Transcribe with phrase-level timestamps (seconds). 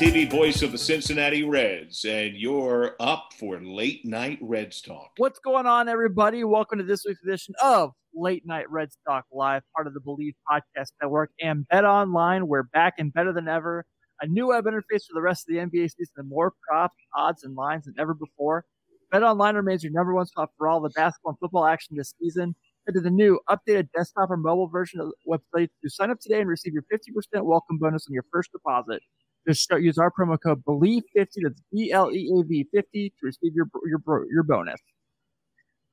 [0.00, 5.10] TV voice of the Cincinnati Reds, and you're up for Late Night Reds Talk.
[5.18, 6.42] What's going on, everybody?
[6.42, 10.32] Welcome to this week's edition of Late Night Reds Talk Live, part of the Bleav
[10.50, 12.48] Podcast Network and Bet Online.
[12.48, 13.84] We're back and better than ever.
[14.22, 17.44] A new web interface for the rest of the NBA season and more props, odds,
[17.44, 18.64] and lines than ever before.
[19.12, 22.14] Bet Online remains your number one spot for all the basketball and football action this
[22.18, 22.54] season.
[22.86, 26.20] Head to the new updated desktop or mobile version of the website to sign up
[26.20, 29.02] today and receive your 50% welcome bonus on your first deposit.
[29.50, 31.02] Just start, use our promo code BLEAV50,
[31.42, 34.80] that's B L E A V 50 to receive your, your, your bonus.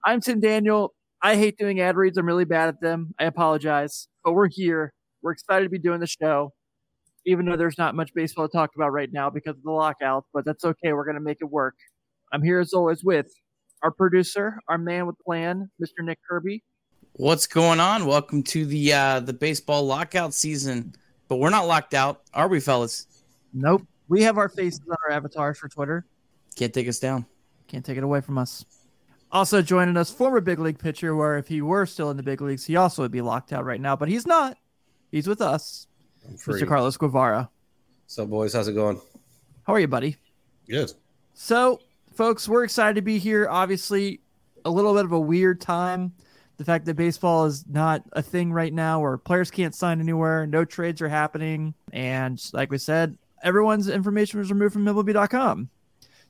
[0.05, 0.93] I'm Tim Daniel.
[1.23, 2.19] I hate doing ad reads.
[2.19, 3.15] I'm really bad at them.
[3.17, 4.93] I apologize, but we're here.
[5.23, 6.53] We're excited to be doing the show,
[7.25, 10.25] even though there's not much baseball to talk about right now because of the lockout,
[10.35, 10.93] but that's okay.
[10.93, 11.73] We're to make it work.
[12.31, 13.33] I'm here as always with
[13.81, 16.05] our producer, our man with plan, Mr.
[16.05, 16.63] Nick Kirby.
[17.13, 18.05] What's going on?
[18.05, 20.93] Welcome to the uh, the baseball lockout season.
[21.27, 23.07] But we're not locked out, are we, fellas?
[23.53, 23.87] Nope.
[24.07, 26.05] We have our faces on our avatars for Twitter.
[26.55, 27.25] Can't take us down.
[27.67, 28.65] Can't take it away from us.
[29.31, 32.41] Also joining us, former big league pitcher, where if he were still in the big
[32.41, 34.57] leagues, he also would be locked out right now, but he's not.
[35.11, 35.87] He's with us.
[36.31, 36.67] Mr.
[36.67, 37.49] Carlos Guevara.
[38.05, 38.53] What's up, boys?
[38.53, 39.01] How's it going?
[39.63, 40.15] How are you, buddy?
[40.69, 40.93] Good.
[41.33, 41.81] So,
[42.13, 43.47] folks, we're excited to be here.
[43.49, 44.21] Obviously,
[44.63, 46.13] a little bit of a weird time.
[46.55, 50.47] The fact that baseball is not a thing right now, where players can't sign anywhere,
[50.47, 51.75] no trades are happening.
[51.93, 55.69] And like we said, everyone's information was removed from MLB.com.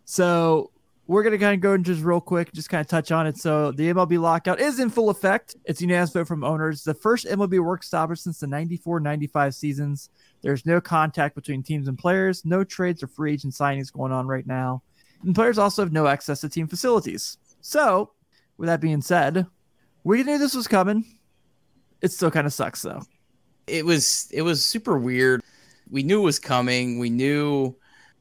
[0.05, 0.71] So
[1.07, 3.27] we're going to kind of go and just real quick, just kind of touch on
[3.27, 3.37] it.
[3.37, 5.55] So the MLB lockout is in full effect.
[5.65, 6.83] It's unanimous vote from owners.
[6.83, 10.09] The first MLB work stopper since the 94 95 seasons.
[10.41, 14.27] There's no contact between teams and players, no trades or free agent signings going on
[14.27, 14.83] right now.
[15.23, 17.37] And players also have no access to team facilities.
[17.61, 18.11] So,
[18.57, 19.47] with that being said,
[20.03, 21.05] we knew this was coming.
[22.01, 23.01] It still kind of sucks though.
[23.65, 25.41] It was it was super weird
[25.89, 26.99] we knew it was coming.
[26.99, 27.75] We knew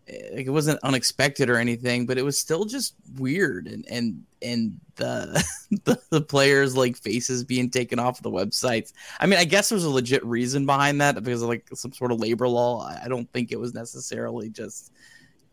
[0.09, 4.81] like, it wasn't unexpected or anything, but it was still just weird and and and
[4.97, 5.45] the,
[5.85, 8.93] the the, players like faces being taken off the websites.
[9.19, 12.13] I mean, I guess there's a legit reason behind that because of like some sort
[12.13, 12.87] of labor law.
[12.87, 14.93] I don't think it was necessarily just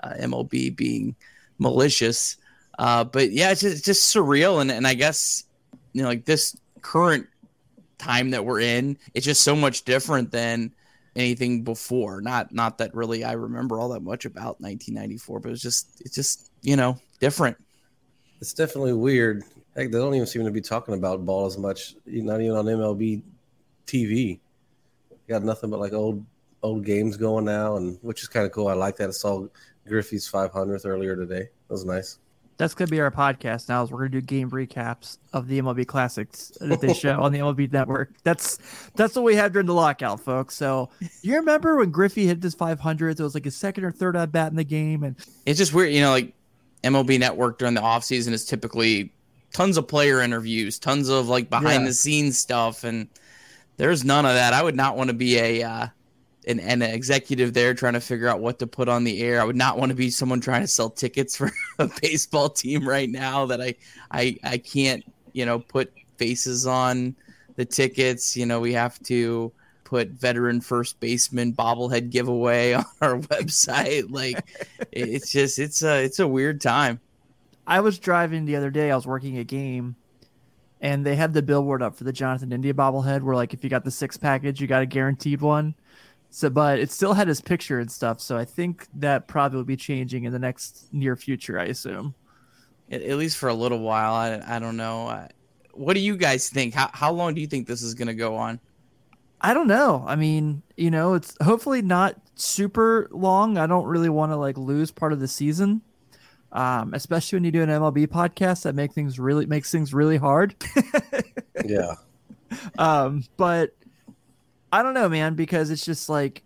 [0.01, 1.15] uh, MLB being
[1.57, 2.37] malicious.
[2.77, 5.45] Uh, but yeah, it's just, it's just surreal and and I guess
[5.93, 7.27] you know like this current
[7.97, 10.73] time that we're in, it's just so much different than
[11.15, 12.21] anything before.
[12.21, 16.15] Not not that really I remember all that much about 1994, but it's just it's
[16.15, 17.57] just you know different.
[18.41, 19.43] It's definitely weird.
[19.75, 21.95] Heck, they don't even seem to be talking about ball as much.
[22.05, 23.23] Not even on MLB
[23.87, 24.39] TV.
[25.27, 26.25] Got nothing but like old
[26.61, 28.67] old games going now, and which is kind of cool.
[28.67, 29.09] I like that.
[29.09, 29.47] I saw
[29.87, 31.49] Griffey's 500th earlier today.
[31.67, 32.19] That was nice
[32.57, 33.83] that's gonna be our podcast now.
[33.83, 37.39] Is we're gonna do game recaps of the MLB classics that they show on the
[37.39, 38.11] MLB Network.
[38.23, 38.59] That's
[38.95, 40.55] that's what we had during the lockout, folks.
[40.55, 40.89] So
[41.21, 43.19] you remember when Griffey hit his 500th?
[43.19, 45.15] It was like his second or third at bat in the game, and
[45.45, 45.93] it's just weird.
[45.93, 46.33] You know, like
[46.83, 49.11] MLB Network during the off season is typically
[49.53, 51.87] tons of player interviews, tons of like behind yeah.
[51.87, 53.07] the scenes stuff, and
[53.77, 54.53] there's none of that.
[54.53, 55.87] I would not want to be a uh,
[56.45, 59.41] an, and an executive there trying to figure out what to put on the air.
[59.41, 62.87] I would not want to be someone trying to sell tickets for a baseball team
[62.87, 63.75] right now that I
[64.11, 65.03] I I can't,
[65.33, 67.15] you know, put faces on
[67.55, 68.35] the tickets.
[68.35, 69.51] You know, we have to
[69.83, 74.09] put veteran first baseman bobblehead giveaway on our website.
[74.09, 74.43] Like
[74.91, 76.99] it's just it's a it's a weird time.
[77.65, 79.95] I was driving the other day, I was working a game
[80.83, 83.69] and they had the billboard up for the Jonathan India bobblehead where like if you
[83.69, 85.73] got the six package, you got a guaranteed one.
[86.35, 88.19] So, but it still had his picture and stuff.
[88.19, 91.59] So I think that probably will be changing in the next near future.
[91.59, 92.15] I assume,
[92.89, 94.15] at, at least for a little while.
[94.15, 95.27] I, I don't know.
[95.73, 96.73] what do you guys think?
[96.73, 98.59] How how long do you think this is going to go on?
[99.41, 100.03] I don't know.
[100.07, 103.59] I mean, you know, it's hopefully not super long.
[103.59, 105.83] I don't really want to like lose part of the season.
[106.51, 110.17] Um, especially when you do an MLB podcast that make things really makes things really
[110.17, 110.55] hard.
[111.63, 111.93] yeah.
[112.79, 113.75] Um, but
[114.73, 116.41] I don't know, man, because it's just like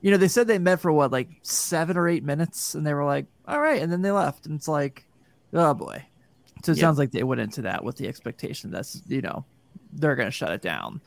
[0.00, 2.92] you know, they said they met for what, like seven or eight minutes, and they
[2.92, 5.06] were like, "All right," and then they left, and it's like,
[5.52, 6.04] oh boy.
[6.64, 9.44] So it sounds like they went into that with the expectation that's you know
[9.92, 11.00] they're gonna shut it down.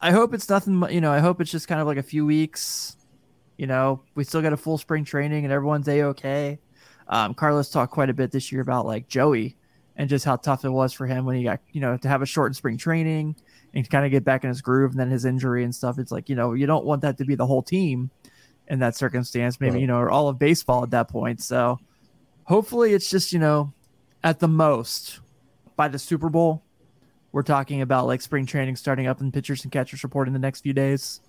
[0.00, 0.80] I hope it's nothing.
[0.90, 2.96] You know, I hope it's just kind of like a few weeks.
[3.56, 6.60] You know, we still got a full spring training, and everyone's a okay.
[7.08, 9.56] Um, Carlos talked quite a bit this year about like Joey
[9.96, 12.22] and just how tough it was for him when he got you know to have
[12.22, 13.34] a shortened spring training
[13.76, 15.98] and kind of get back in his groove, and then his injury and stuff.
[15.98, 18.10] It's like you know you don't want that to be the whole team
[18.68, 19.80] in that circumstance, maybe Right.
[19.82, 21.40] you know, or all of baseball at that point.
[21.40, 21.78] So
[22.44, 23.72] hopefully it's just you know
[24.24, 25.20] at the most
[25.76, 26.62] by the Super Bowl.
[27.32, 30.40] We're talking about like spring training starting up and pitchers and catchers report in the
[30.40, 31.20] next few days.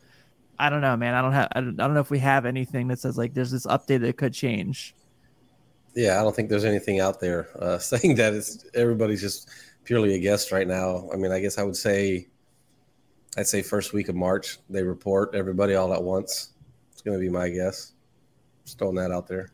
[0.57, 1.13] I don't know, man.
[1.13, 1.49] I don't have.
[1.51, 4.01] I don't, I don't know if we have anything that says like there's this update
[4.01, 4.95] that could change.
[5.95, 9.49] Yeah, I don't think there's anything out there uh, saying that it's everybody's just
[9.83, 11.09] purely a guest right now.
[11.13, 12.27] I mean, I guess I would say,
[13.37, 16.53] I'd say first week of March they report everybody all at once.
[16.91, 17.93] It's going to be my guess.
[18.65, 19.51] Just throwing that out there.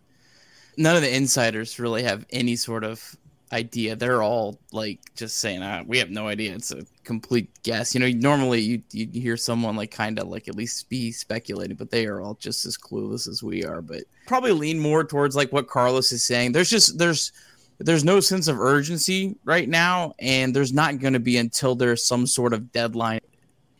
[0.77, 3.15] None of the insiders really have any sort of
[3.51, 3.95] idea.
[3.95, 7.93] They're all like just saying, ah, "We have no idea." It's a complete guess.
[7.93, 11.75] You know, normally you you hear someone like kind of like at least be speculating,
[11.75, 13.81] but they are all just as clueless as we are.
[13.81, 16.53] But probably lean more towards like what Carlos is saying.
[16.53, 17.31] There's just there's
[17.79, 22.03] there's no sense of urgency right now, and there's not going to be until there's
[22.03, 23.19] some sort of deadline.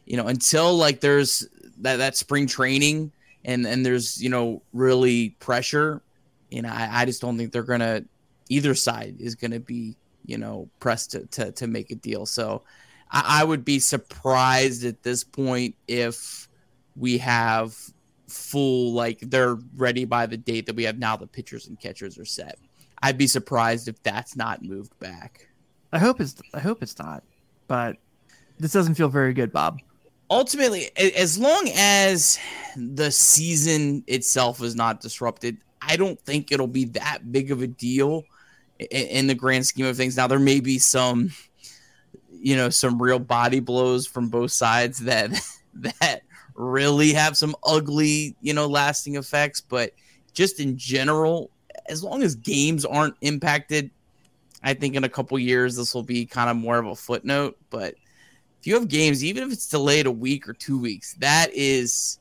[0.06, 1.48] You know, until like there's
[1.80, 3.12] that that spring training
[3.46, 6.02] and and there's you know really pressure.
[6.50, 8.04] You know, I, I just don't think they're gonna
[8.50, 9.96] either side is gonna be
[10.26, 12.26] you know pressed to to, to make a deal.
[12.26, 12.64] So
[13.12, 16.48] I, I would be surprised at this point if
[16.96, 17.76] we have
[18.28, 21.16] full like they're ready by the date that we have now.
[21.16, 22.58] The pitchers and catchers are set.
[23.02, 25.50] I'd be surprised if that's not moved back.
[25.92, 26.36] I hope it's.
[26.54, 27.24] I hope it's not.
[27.68, 27.98] But
[28.60, 29.80] this doesn't feel very good, Bob.
[30.34, 32.40] Ultimately as long as
[32.76, 37.68] the season itself is not disrupted i don't think it'll be that big of a
[37.68, 38.26] deal
[38.92, 40.18] in, the grand scheme of things.
[40.18, 41.32] Now there may be some
[42.32, 45.32] you know some real body blows from both sides that
[45.76, 46.22] that
[46.56, 49.92] really have some ugly you know lasting effects but
[50.34, 51.50] just in general
[51.88, 53.90] as long as games aren't impacted
[54.62, 57.58] i think in a couple years this will be kind of more of a footnote
[57.70, 57.96] but
[58.64, 62.18] if you have games, even if it's delayed a week or two weeks, that is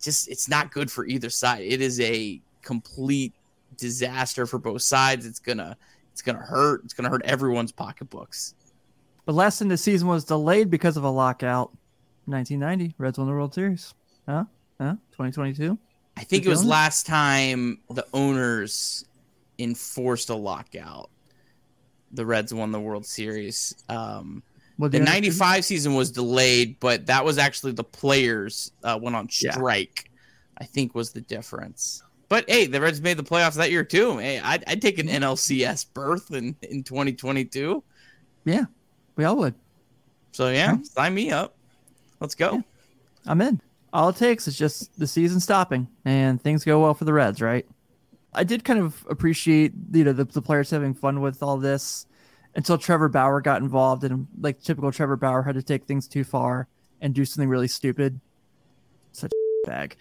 [0.00, 1.60] just it's not good for either side.
[1.60, 3.34] It is a complete
[3.76, 5.26] disaster for both sides.
[5.26, 5.76] It's gonna
[6.14, 6.80] it's gonna hurt.
[6.84, 8.54] It's gonna hurt everyone's pocketbooks.
[9.26, 11.72] But last time the season was delayed because of a lockout.
[12.24, 13.92] 1990, Reds won the World Series.
[14.26, 14.44] Huh?
[14.80, 14.92] Huh?
[15.12, 15.76] 2022.
[16.16, 19.04] I think The it was last time the owners
[19.58, 21.10] enforced a lockout.
[22.12, 23.74] The Reds won the World Series.
[23.90, 24.42] Um,
[24.78, 29.28] Well, the 95 season was delayed, but that was actually the players uh, went on
[29.40, 29.52] Yeah.
[29.52, 30.10] strike,
[30.58, 32.02] I think was the difference.
[32.28, 34.18] But hey, the Reds made the playoffs that year too.
[34.18, 37.82] Hey, I'd, I'd take an NLCS berth in, in 2022.
[38.44, 38.64] Yeah,
[39.14, 39.54] we all would.
[40.32, 41.56] So yeah, sign me up.
[42.20, 42.54] Let's go.
[42.56, 42.60] Yeah.
[43.26, 43.60] I'm in.
[43.92, 47.40] All it takes is just the season stopping and things go well for the Reds,
[47.40, 47.64] right?
[48.34, 52.06] I did kind of appreciate you know the, the players having fun with all this
[52.56, 56.24] until Trevor Bauer got involved and like typical Trevor Bauer had to take things too
[56.24, 56.66] far
[57.00, 58.20] and do something really stupid.
[59.12, 59.96] Such a bag.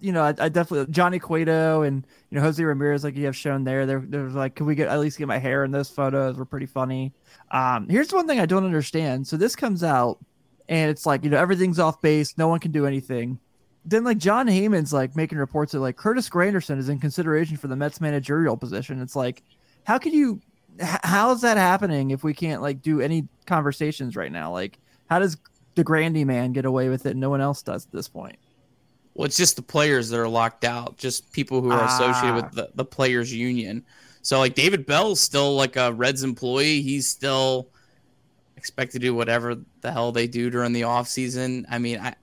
[0.00, 3.36] You know, I, I definitely Johnny Cueto and you know Jose Ramirez, like you have
[3.36, 3.86] shown there.
[3.86, 6.36] They're, they're like, can we get at least get my hair in those photos?
[6.36, 7.12] Were pretty funny.
[7.50, 9.26] Um, here's one thing I don't understand.
[9.26, 10.18] So this comes out
[10.68, 13.38] and it's like you know everything's off base no one can do anything
[13.84, 17.68] then like jon heyman's like making reports that like curtis granderson is in consideration for
[17.68, 19.42] the mets managerial position it's like
[19.84, 20.40] how can you
[20.80, 24.78] h- how is that happening if we can't like do any conversations right now like
[25.10, 25.36] how does
[25.74, 28.36] the grandy man get away with it and no one else does at this point
[29.14, 32.34] Well, it's just the players that are locked out, just people who are associated Ah.
[32.36, 33.84] with the, the players union.
[34.22, 36.80] So like David Bell's still like a Reds employee.
[36.82, 37.68] He's still
[38.56, 41.66] expected to do whatever the hell they do during the off season.
[41.70, 42.14] I mean, I,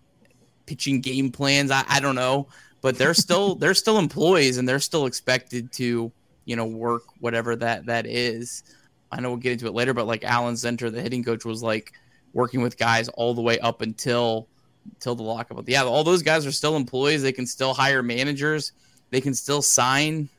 [0.65, 2.47] pitching game plans, I, I don't know,
[2.81, 6.11] but they're still they're still employees and they're still expected to,
[6.45, 8.63] you know, work whatever that that is.
[9.11, 11.61] I know we'll get into it later, but like Alan Zinter, the hitting coach, was
[11.61, 11.93] like
[12.33, 14.47] working with guys all the way up until
[14.93, 15.57] until the lockup.
[15.57, 17.21] But yeah, all those guys are still employees.
[17.21, 18.71] They can still hire managers.
[19.09, 20.29] They can still sign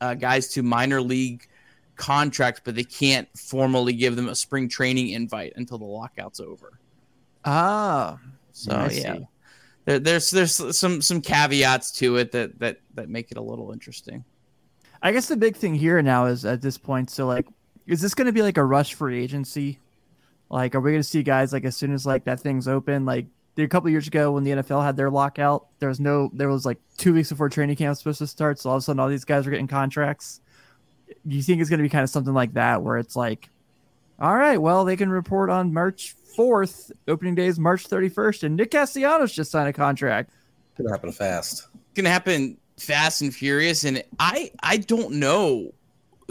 [0.00, 1.46] uh, guys to minor league
[1.96, 6.78] contracts, but they can't formally give them a spring training invite until the lockout's over.
[7.44, 8.18] ah
[8.52, 9.18] So I yeah,
[9.84, 13.72] there, there's there's some some caveats to it that that that make it a little
[13.72, 14.24] interesting.
[15.02, 17.46] I guess the big thing here now is at this point so like
[17.86, 19.78] is this going to be like a rush free agency
[20.50, 23.04] like are we going to see guys like as soon as like that thing's open
[23.04, 23.26] like
[23.64, 26.64] a couple years ago when the NFL had their lockout, there was no, there was
[26.64, 28.58] like two weeks before training camp was supposed to start.
[28.58, 30.40] So all of a sudden, all these guys are getting contracts.
[31.26, 33.50] Do you think it's going to be kind of something like that, where it's like,
[34.20, 38.56] all right, well, they can report on March 4th, opening day is March 31st, and
[38.56, 40.30] Nick Castellanos just signed a contract.
[40.72, 41.68] It's gonna happen fast.
[41.94, 45.72] gonna happen fast and furious and i i don't know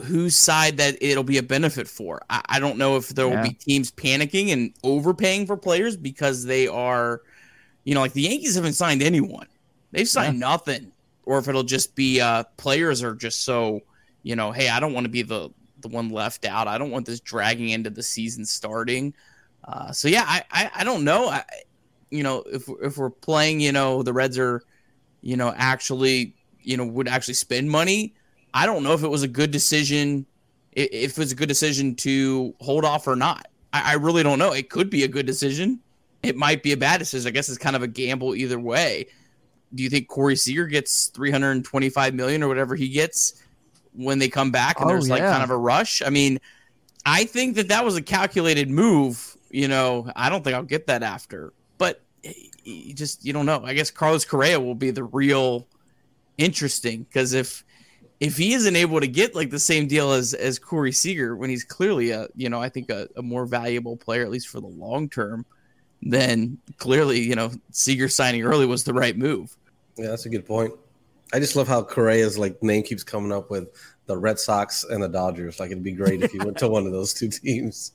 [0.03, 2.21] whose side that it'll be a benefit for.
[2.29, 3.35] I, I don't know if there Yeah.
[3.35, 7.21] will be teams panicking and overpaying for players because they are
[7.83, 9.47] you know like the yankees haven't signed anyone.
[9.91, 10.91] They've signed nothing.
[11.23, 13.81] Or if it'll just be uh players are just so
[14.23, 15.49] you know hey i don't want to be the
[15.79, 16.67] the one left out.
[16.67, 19.15] I don't want this dragging into the season starting.
[19.63, 21.27] Uh so yeah i i, I don't know.
[21.29, 21.43] I,
[22.11, 24.61] you know if if we're playing you know the reds are
[25.21, 26.35] you know, actually,
[26.67, 28.13] you know, would actually spend money.
[28.53, 30.25] I don't know if it was a good decision,
[30.73, 33.47] if it was a good decision to hold off or not.
[33.71, 34.51] I, I really don't know.
[34.51, 35.79] It could be a good decision.
[36.23, 37.25] It might be a bad decision.
[37.27, 39.07] I guess it's kind of a gamble either way.
[39.75, 43.41] Do you think Corey Seager gets 325 million or whatever he gets
[43.93, 45.31] when they come back and Oh, there's like yeah.
[45.31, 46.01] kind of a rush?
[46.01, 46.39] I mean,
[47.05, 49.37] I think that that was a calculated move.
[49.49, 52.33] You know, I don't think I'll get that after, but eh,
[52.63, 53.61] you just you don't know.
[53.63, 55.65] I guess Carlos Correa will be the real
[56.37, 57.63] interesting because if
[58.19, 61.49] if he isn't able to get like the same deal as as Corey Seager when
[61.49, 64.59] he's clearly a you know I think a, a more valuable player at least for
[64.59, 65.45] the long term,
[66.01, 69.55] then clearly you know Seager signing early was the right move.
[69.97, 70.73] Yeah, that's a good point.
[71.33, 73.67] I just love how Correa's like name keeps coming up with
[74.05, 75.59] the Red Sox and the Dodgers.
[75.59, 77.93] Like it'd be great if he went to one of those two teams.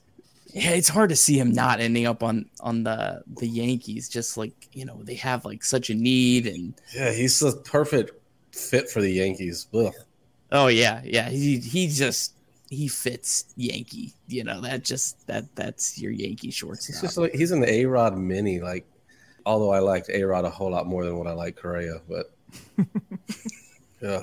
[0.53, 4.07] Yeah, it's hard to see him not ending up on on the the Yankees.
[4.07, 8.11] Just like you know they have like such a need and Yeah, he's the perfect
[8.53, 9.67] fit for the Yankees.
[9.73, 9.93] Ugh.
[10.51, 12.35] oh yeah yeah he he just
[12.69, 14.13] he fits Yankee.
[14.27, 16.85] You know that just that that's your Yankee shorts.
[16.85, 18.59] He's just like he's an A Rod mini.
[18.61, 18.85] Like,
[19.45, 22.31] although I liked A Rod a whole lot more than what I like Correa, but
[24.01, 24.21] yeah,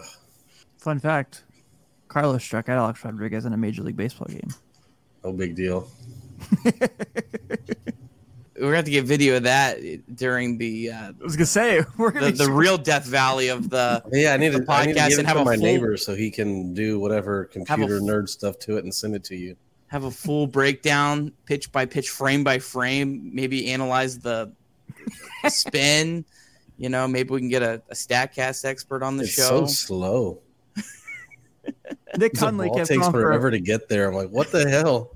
[0.78, 1.44] Fun fact
[2.08, 4.49] Carlos struck out Alex Rodriguez in a Major League Baseball game.
[5.25, 5.88] no big deal.
[8.61, 9.79] We're gonna have to get video of that
[10.14, 13.49] during the uh, I was going to say, we're going the, the real Death Valley
[13.49, 14.02] of the.
[14.12, 15.45] Yeah, I need The to, I need to podcast give and it have to a
[15.47, 18.95] my full- neighbor so he can do whatever computer f- nerd stuff to it and
[18.95, 19.57] send it to you.
[19.88, 23.31] have a full breakdown, pitch by pitch, frame by frame.
[23.35, 24.52] Maybe analyze the
[25.49, 26.25] spin.
[26.79, 29.64] You know, maybe we can get a, a Statcast expert on the It's show.
[29.64, 30.38] so slow.
[32.17, 34.09] Nick The Conley ball kept takes going for forever to get there.
[34.09, 35.14] I'm like, what the hell?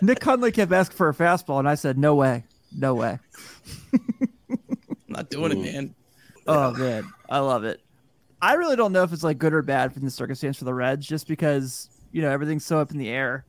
[0.00, 2.44] Nick Conley kept asking for a fastball, and I said, "No way,
[2.76, 3.18] no way."
[3.92, 4.58] I'm
[5.08, 5.94] not doing it, man.
[6.46, 7.80] Oh man, I love it.
[8.40, 10.74] I really don't know if it's like good or bad from the circumstance for the
[10.74, 13.44] Reds, just because you know everything's so up in the air,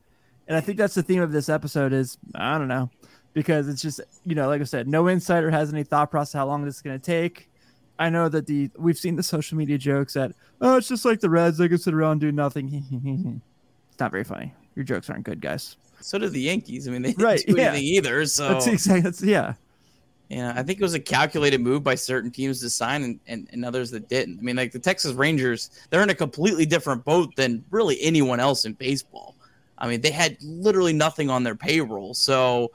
[0.46, 1.92] and I think that's the theme of this episode.
[1.92, 2.90] Is I don't know
[3.32, 6.46] because it's just you know like I said, no insider has any thought process how
[6.46, 7.50] long this is going to take.
[7.98, 11.20] I know that the we've seen the social media jokes that oh it's just like
[11.20, 13.42] the Reds they can sit around and do nothing.
[13.90, 14.54] it's not very funny.
[14.76, 15.76] Your jokes aren't good, guys.
[16.04, 16.86] So did the Yankees.
[16.86, 17.68] I mean, they didn't Right, do yeah.
[17.68, 18.26] anything either.
[18.26, 19.54] So That's exactly that's yeah.
[20.28, 23.48] Yeah, I think it was a calculated move by certain teams to sign and, and,
[23.52, 24.38] and others that didn't.
[24.38, 28.38] I mean, like the Texas Rangers, they're in a completely different boat than really anyone
[28.38, 29.34] else in baseball.
[29.78, 32.12] I mean, they had literally nothing on their payroll.
[32.14, 32.70] So,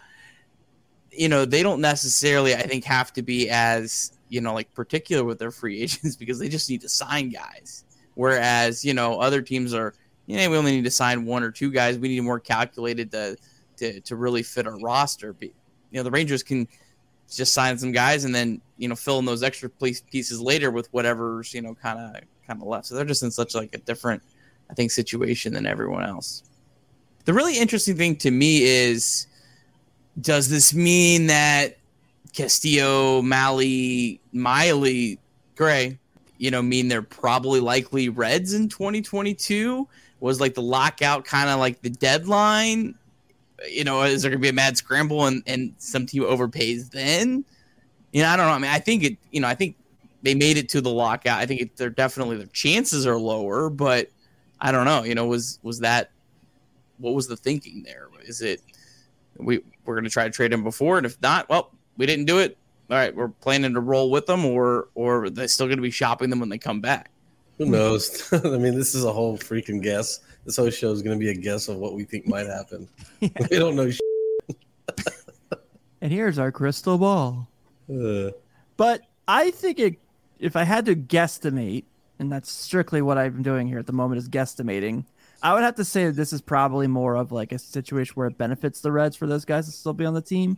[1.12, 5.24] you know, they don't necessarily, I think, have to be as, you know, like particular
[5.24, 7.84] with their free agents because they just need to sign guys.
[8.16, 9.94] Whereas, you know, other teams are,
[10.30, 11.98] you know, we only need to sign one or two guys.
[11.98, 13.36] We need more calculated to,
[13.78, 15.34] to, to really fit our roster.
[15.34, 16.68] But, you know, the Rangers can
[17.36, 20.92] just sign some guys and then you know fill in those extra pieces later with
[20.92, 22.88] whatever's you know kind of kind of left.
[22.88, 24.22] So they're just in such like a different,
[24.70, 26.44] I think, situation than everyone else.
[27.26, 29.28] The really interesting thing to me is,
[30.22, 31.78] does this mean that
[32.34, 35.20] Castillo, Mahle, Miley,
[35.56, 36.00] Gray,
[36.38, 39.88] you know, mean they're probably likely Reds in 2022?
[40.20, 42.96] Was like the lockout kind of like the deadline?
[43.68, 46.92] you know, is there going to be a mad scramble and, and some team overpays
[46.92, 47.44] then?
[48.12, 48.54] You know, I don't know.
[48.54, 49.76] I mean, I think it, you know, I think
[50.22, 51.40] they made it to the lockout.
[51.40, 54.10] I think it, they're definitely, their chances are lower, but
[54.60, 55.04] I don't know.
[55.04, 56.12] You know, was, was that,
[56.98, 58.08] what was the thinking there?
[58.24, 58.62] Is it,
[59.38, 62.26] we, we're going to try to trade him before, and if not, well, we didn't
[62.26, 62.58] do it.
[62.90, 65.92] All right, we're planning to roll with them, or, or they're still going to be
[65.92, 67.12] shopping them when they come back.
[67.60, 68.32] Who knows?
[68.34, 70.22] I mean, this is a whole freaking guess.
[70.46, 72.88] This whole show is going to be a guess of what we think might happen.
[73.22, 73.92] we don't know.
[76.02, 77.50] And here's our crystal ball.
[77.94, 78.32] Uh,
[78.78, 80.00] But I think it,
[80.40, 81.84] if I had to guesstimate,
[82.18, 85.04] and that's strictly what I'm doing here at the moment is guesstimating,
[85.44, 88.28] I would have to say that this is probably more of like a situation where
[88.28, 90.58] it benefits the Reds for those guys to still be on the team,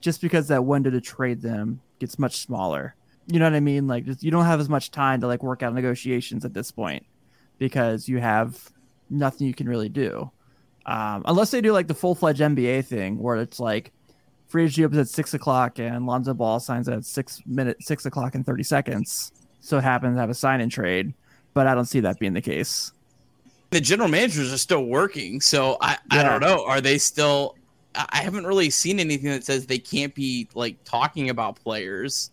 [0.00, 2.94] just because that window to trade them gets much smaller.
[3.28, 3.86] You know what I mean?
[3.86, 6.70] Like just, you don't have as much time to like work out negotiations at this
[6.70, 7.06] point
[7.58, 8.70] because you have
[9.10, 10.30] nothing you can really do.
[10.86, 13.92] Um, unless they do like the full fledged NBA thing where it's like
[14.46, 18.34] free agency opens at six o'clock and Lonzo Ball signs at six minute six o'clock
[18.34, 19.32] and thirty seconds.
[19.60, 21.12] So it happens to have a sign and trade,
[21.52, 22.92] but I don't see that being the case.
[23.70, 26.64] The general managers are still working, so I, I don't know.
[26.64, 27.56] Are they still?
[27.94, 32.30] I haven't really seen anything that says they can't be like talking about players.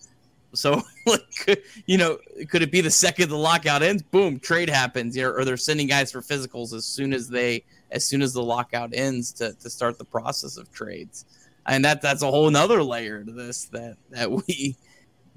[0.55, 2.17] So, like, you know,
[2.49, 4.03] could it be the second the lockout ends?
[4.03, 5.15] Boom, trade happens.
[5.15, 8.33] You know, or they're sending guys for physicals as soon as they, as soon as
[8.33, 11.25] the lockout ends to, to start the process of trades.
[11.67, 14.77] And that that's a whole nother layer to this that that we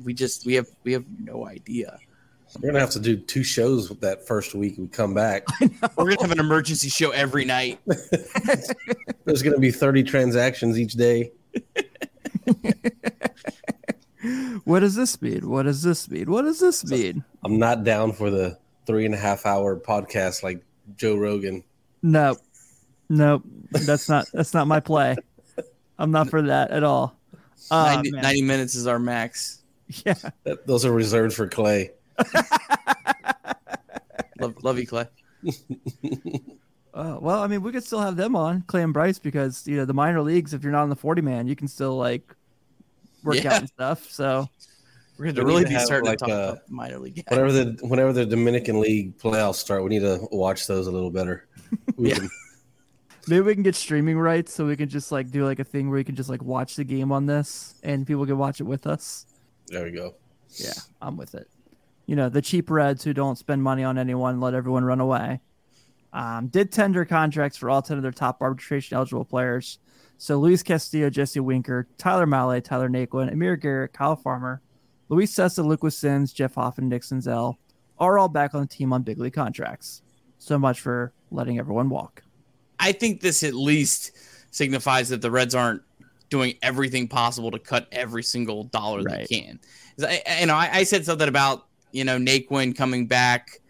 [0.03, 1.99] we just we have we have no idea.
[2.61, 5.47] We're gonna have to do two shows with that first week we come back.
[5.97, 7.79] We're gonna have an emergency show every night.
[9.25, 11.33] There's gonna be 30 transactions each day.
[14.65, 15.49] What does this mean?
[15.49, 16.31] What does this mean?
[16.31, 17.25] What does this mean?
[17.45, 20.65] I'm not down for the three and a half hour podcast like
[20.97, 21.63] Joe Rogan.
[22.03, 22.37] No,
[23.09, 25.17] no, That's not that's not my play.
[25.99, 27.17] I'm not for that at all.
[27.71, 29.63] Uh, 90, 90 minutes is our max.
[30.05, 30.15] Yeah.
[30.45, 31.93] That, those are reserved for Clay.
[34.41, 35.07] Love, love you, Clay.
[36.95, 39.77] Uh, well, I mean, we could still have them on Clay and Bryce because you
[39.77, 40.53] know the minor leagues.
[40.53, 42.35] If you're not on the 40 man, you can still like
[43.25, 43.59] work Yeah.
[43.59, 44.11] and stuff.
[44.11, 44.49] So
[45.19, 47.17] We're going to really be starting like, to talk uh, about minor league.
[47.17, 47.25] guys.
[47.31, 51.11] Whenever the whenever the Dominican League playoffs start, we need to watch those a little
[51.11, 51.47] better.
[51.97, 52.15] We Yeah.
[52.17, 52.31] can-
[53.27, 55.91] maybe we can get streaming rights so we can just like do like a thing
[55.91, 58.65] where you can just like watch the game on this and people can watch it
[58.65, 59.27] with us.
[59.67, 60.15] there we go.
[60.57, 60.73] Yeah,
[61.03, 61.47] I'm with it.
[62.07, 65.41] You know, the cheap Reds who don't spend money on anyone, let everyone run away.
[66.15, 69.79] Um, did tender contracts for all 10 of their top arbitration eligible players.
[70.19, 74.61] So Luis Castillo, Jesse Winker, Tyler Mahle, Tyler Naquin, Amir Garrett, Kyle Farmer,
[75.09, 77.59] Luis Cessa, Luke Sims, Jeff Hoffman, Dixon Zell
[77.99, 80.03] are all back on the team on big league contracts.
[80.39, 82.23] So much for letting everyone walk.
[82.79, 84.13] I think this at least
[84.51, 85.83] signifies that the Reds aren't
[86.31, 89.27] doing everything possible to cut every single dollar Right.
[89.29, 89.61] they can.
[90.01, 93.61] I, you know, I, I said something about you know Naquin coming back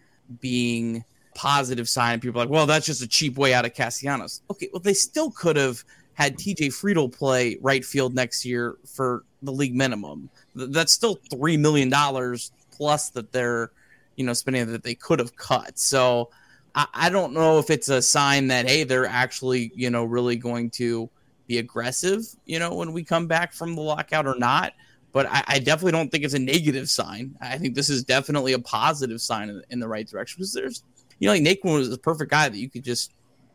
[0.41, 3.73] being positive sign, and people are like, well, that's just a cheap way out of
[3.73, 4.41] Castellanos.
[4.51, 5.83] Okay, well, they still could have
[6.19, 10.29] had TJ Friedl play right field next year for the league minimum.
[10.53, 13.71] That's still three million dollars plus that they're
[14.17, 15.79] you know spending that they could have cut.
[15.79, 16.29] So.
[16.75, 20.35] I, I don't know if it's a sign that hey they're actually you know really
[20.35, 21.09] going to
[21.47, 24.73] be aggressive you know when we come back from the lockout or not
[25.11, 28.53] but I, I definitely don't think it's a negative sign I think this is definitely
[28.53, 30.83] a positive sign in, in the right direction because there's
[31.17, 33.13] you know like Naquin was the perfect guy that you could just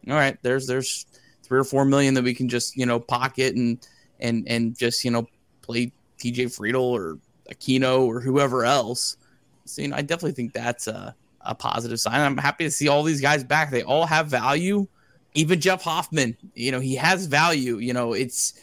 [0.09, 1.07] all right there's there's
[1.45, 3.87] three or four million that we can just you know pocket and
[4.21, 5.27] and and just you know
[5.63, 7.19] play TJ Friedl or
[7.51, 9.17] Aquino or whoever else
[9.65, 12.21] so you know I definitely think that's a a positive sign.
[12.21, 13.71] I'm happy to see all these guys back.
[13.71, 14.87] They all have value.
[15.35, 17.79] Even Jeff Hoffman, you know, he has value.
[17.79, 18.55] You know, it's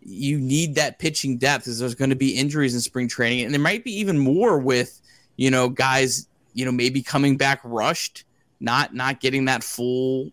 [0.00, 3.52] you need that pitching depth because there's going to be injuries in spring training, and
[3.52, 5.00] there might be even more with
[5.36, 8.24] you know guys, you know, maybe coming back rushed,
[8.60, 10.30] not not getting that full.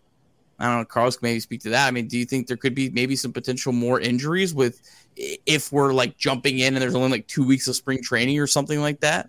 [0.58, 0.84] I don't know.
[0.84, 1.86] Carlos can maybe speak to that.
[1.86, 4.80] I mean, do you think there could be maybe some potential more injuries with
[5.16, 8.46] if we're like jumping in and there's only like two weeks of spring training or
[8.46, 9.28] something like that?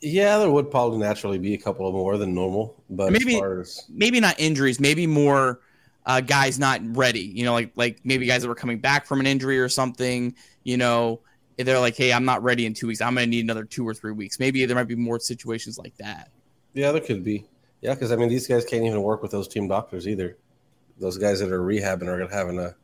[0.00, 3.40] Yeah, there would probably naturally be a couple of more than normal, but Maybe- as
[3.40, 5.60] far as maybe not injuries, maybe more
[6.06, 7.20] uh, guys not ready.
[7.20, 10.34] You know, like like maybe guys that were coming back from an injury or something.
[10.64, 11.20] You know,
[11.56, 13.00] they're like, hey, I'm not ready in two weeks.
[13.00, 14.38] I'm going to need another two or three weeks.
[14.38, 16.30] Maybe there might be more situations like that.
[16.74, 17.46] yeah, there could be.
[17.80, 20.36] Yeah, because I mean, these guys can't even work with those team doctors either.
[20.98, 22.74] Those guys that are rehabbing are gonna having a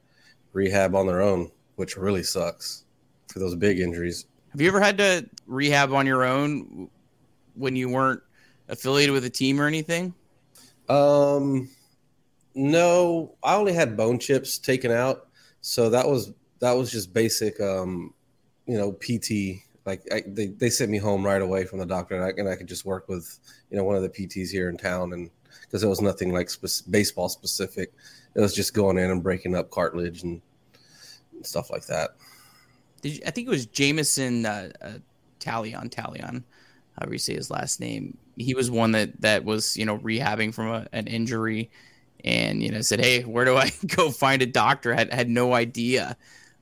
[0.52, 2.84] rehab on their own, which really sucks
[3.32, 4.26] for those big injuries.
[4.52, 6.88] Have you ever had to rehab on your own
[7.54, 8.22] when you weren't
[8.68, 10.14] affiliated with a team or anything?
[10.88, 11.68] Um,
[12.54, 15.28] no, I only had bone chips taken out,
[15.60, 17.60] so that was that was just basic.
[17.60, 18.14] Um,
[18.66, 19.62] you know, PT.
[19.86, 22.48] Like I, they they sent me home right away from the doctor, and I, and
[22.48, 23.38] I could just work with
[23.70, 25.30] you know one of the PTs here in town, and
[25.66, 27.92] because it was nothing like spe- baseball specific,
[28.34, 30.40] it was just going in and breaking up cartilage and,
[31.42, 32.16] stuff like that.
[33.02, 34.92] Did you, I think it was Jameson uh, uh,
[35.40, 36.42] Taillon Taillon,
[36.98, 38.16] however you say his last name.
[38.36, 41.70] He was one that that was you know rehabbing from a, an injury,
[42.24, 45.52] and you know said, "Hey, where do I go find a doctor?" Had had no
[45.52, 46.16] idea.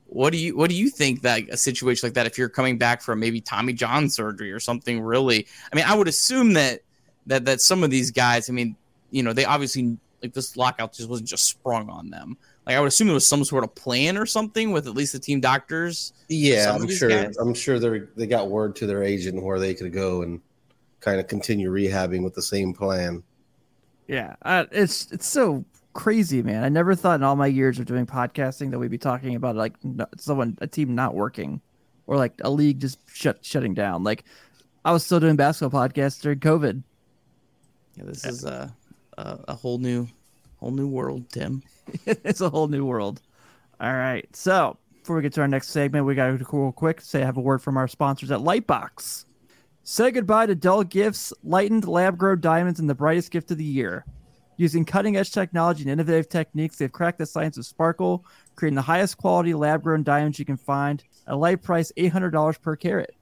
[0.06, 2.76] What do you what do you think that a situation like that if you're coming
[2.76, 5.46] back from maybe Tommy John surgery or something really?
[5.72, 6.80] I mean, I would assume that
[7.26, 8.76] that that some of these guys, I mean,
[9.12, 12.36] you know, they obviously like this lockout just wasn't just sprung on them.
[12.66, 15.12] Like I would assume there was some sort of plan or something with at least
[15.12, 16.12] the team doctors.
[16.28, 17.08] Yeah, I'm sure.
[17.08, 20.40] guys- I'm sure they they got word to their agent where they could go and
[21.00, 23.22] kind of continue rehabbing with the same plan.
[24.08, 26.62] Yeah, uh, it's it's so crazy, man.
[26.64, 29.56] I never thought in all my years of doing podcasting that we'd be talking about
[29.56, 29.74] like
[30.16, 31.60] someone a team not working
[32.06, 34.04] or like a league just shut shutting down.
[34.04, 34.24] Like
[34.84, 36.82] I was still doing basketball podcasts during COVID.
[37.96, 38.74] Yeah, this is a,
[39.18, 40.08] a a whole new
[40.58, 41.62] whole new world, Tim.
[42.06, 43.20] it's a whole new world.
[43.80, 47.00] All right, so before we get to our next segment, we got to real quick.
[47.00, 49.24] Say have a word from our sponsors at Lightbox.
[49.82, 51.32] Say goodbye to dull gifts.
[51.42, 54.04] Lightened lab grown diamonds and the brightest gift of the year.
[54.56, 58.82] Using cutting edge technology and innovative techniques, they've cracked the science of sparkle, creating the
[58.82, 63.16] highest quality lab grown diamonds you can find at a light price $800 per carat.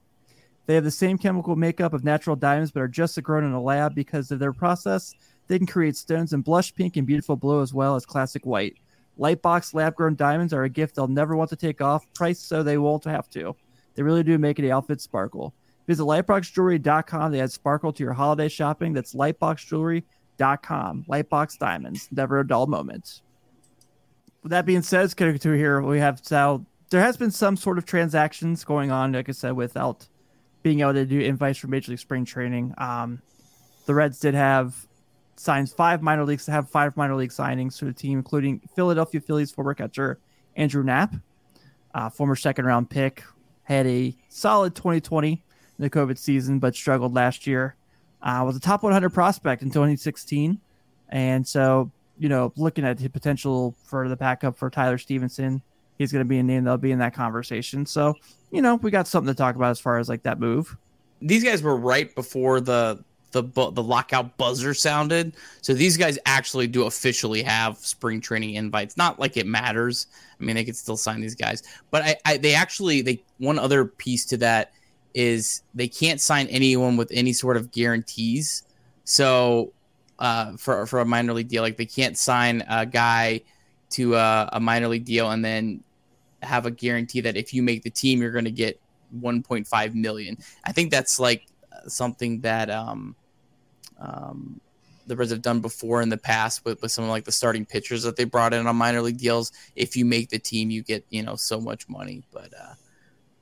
[0.67, 3.61] They have the same chemical makeup of natural diamonds, but are just grown in a
[3.61, 5.15] lab because of their process.
[5.47, 8.75] They can create stones in blush pink and beautiful blue as well as classic white.
[9.19, 12.63] Lightbox lab grown diamonds are a gift they'll never want to take off, priced so
[12.63, 13.55] they won't have to.
[13.95, 15.53] They really do make the outfit sparkle.
[15.87, 18.93] Visit lightboxjewelry.com to add sparkle to your holiday shopping.
[18.93, 21.05] That's lightboxjewelry.com.
[21.09, 23.21] Lightbox Diamonds, never a dull moment.
[24.43, 25.81] With that being said, get to here.
[25.81, 29.53] We have so there has been some sort of transactions going on, like I said,
[29.53, 30.07] without
[30.63, 32.73] being able to do invites for Major League Spring Training.
[32.77, 33.21] Um,
[33.85, 34.87] the Reds did have
[35.41, 39.19] signs five minor leagues to have five minor league signings to the team, including Philadelphia
[39.19, 40.19] Phillies former catcher
[40.55, 41.15] Andrew Knapp,
[41.95, 43.23] uh, former second round pick,
[43.63, 45.41] had a solid 2020 in
[45.79, 47.75] the COVID season, but struggled last year.
[48.21, 50.59] Uh, was a top 100 prospect in 2016,
[51.09, 55.59] and so you know, looking at the potential for the backup for Tyler Stephenson,
[55.97, 57.83] he's going to be a name that'll be in that conversation.
[57.85, 58.13] So
[58.51, 60.77] you know, we got something to talk about as far as like that move.
[61.19, 65.33] These guys were right before the the bu- the lockout buzzer sounded.
[65.61, 68.97] So these guys actually do officially have spring training invites.
[68.97, 70.07] Not like it matters.
[70.39, 73.59] I mean, they could still sign these guys, but I, I they actually they one
[73.59, 74.73] other piece to that
[75.13, 78.63] is they can't sign anyone with any sort of guarantees.
[79.03, 79.73] So
[80.19, 83.41] uh, for for a minor league deal, like they can't sign a guy
[83.91, 85.83] to a, a minor league deal and then
[86.43, 88.79] have a guarantee that if you make the team, you're going to get
[89.19, 90.37] 1.5 million.
[90.63, 91.45] I think that's like
[91.87, 93.15] something that um,
[94.01, 94.59] um,
[95.07, 97.65] the Reds have done before in the past with, with some of like the starting
[97.65, 99.51] pitchers that they brought in on minor league deals.
[99.75, 102.23] If you make the team, you get you know so much money.
[102.31, 102.73] But uh,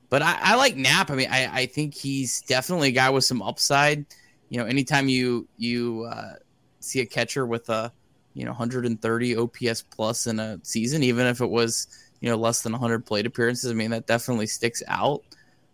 [0.08, 1.10] but I, I like Knapp.
[1.10, 4.04] I mean, I, I think he's definitely a guy with some upside.
[4.48, 6.34] You know, anytime you you uh,
[6.80, 7.92] see a catcher with a
[8.34, 11.86] you know 130 OPS plus in a season, even if it was
[12.20, 15.22] you know less than 100 plate appearances, I mean that definitely sticks out.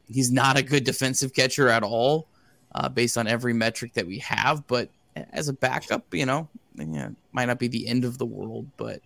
[0.08, 2.28] He's not a good defensive catcher at all,
[2.76, 4.66] uh, based on every metric that we have.
[4.66, 4.90] But
[5.32, 9.00] as a backup, you know, yeah, might not be the end of the world, but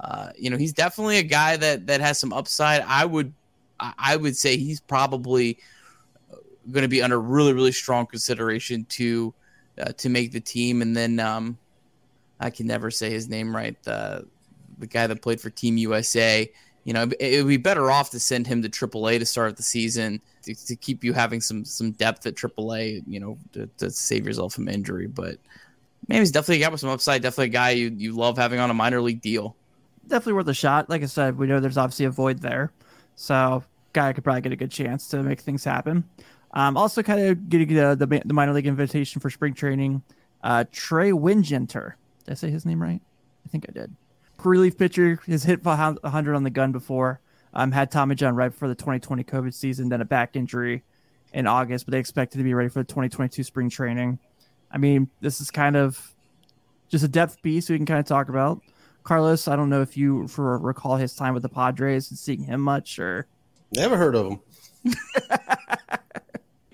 [0.00, 2.82] uh, you know, he's definitely a guy that that has some upside.
[2.82, 3.32] I would
[3.80, 5.58] I would say he's probably
[6.70, 9.34] going to be under really really strong consideration to
[9.78, 10.82] uh, to make the team.
[10.82, 11.58] And then um,
[12.40, 13.80] I can never say his name right.
[13.84, 14.26] The
[14.78, 16.50] the guy that played for Team USA.
[16.84, 19.62] You know, it, would be better off to send him to AAA to start the
[19.62, 23.02] season to, to keep you having some some depth at AAA.
[23.06, 25.06] You know, to, to save yourself from injury.
[25.06, 25.38] But
[26.08, 27.22] man, he's definitely a guy with some upside.
[27.22, 29.56] Definitely a guy you you love having on a minor league deal.
[30.06, 30.90] Definitely worth a shot.
[30.90, 32.70] Like I said, we know there's obviously a void there,
[33.16, 36.04] so guy could probably get a good chance to make things happen.
[36.52, 40.02] Um, also, kind of getting the, the, the minor league invitation for spring training.
[40.42, 41.94] Uh, Trey Wingenter.
[42.24, 43.00] Did I say his name right?
[43.44, 43.94] I think I did.
[44.42, 47.20] Relief pitcher has hit 100 on the gun before.
[47.52, 50.82] Um, had Tommy John right before the 2020 COVID season, then a back injury
[51.32, 54.18] in August, but they expected to be ready for the 2022 spring training.
[54.70, 56.14] I mean, this is kind of
[56.88, 58.60] just a depth piece we can kind of talk about.
[59.04, 62.42] Carlos, I don't know if you for recall his time with the Padres and seeing
[62.42, 63.28] him much or
[63.72, 64.40] Never heard of him.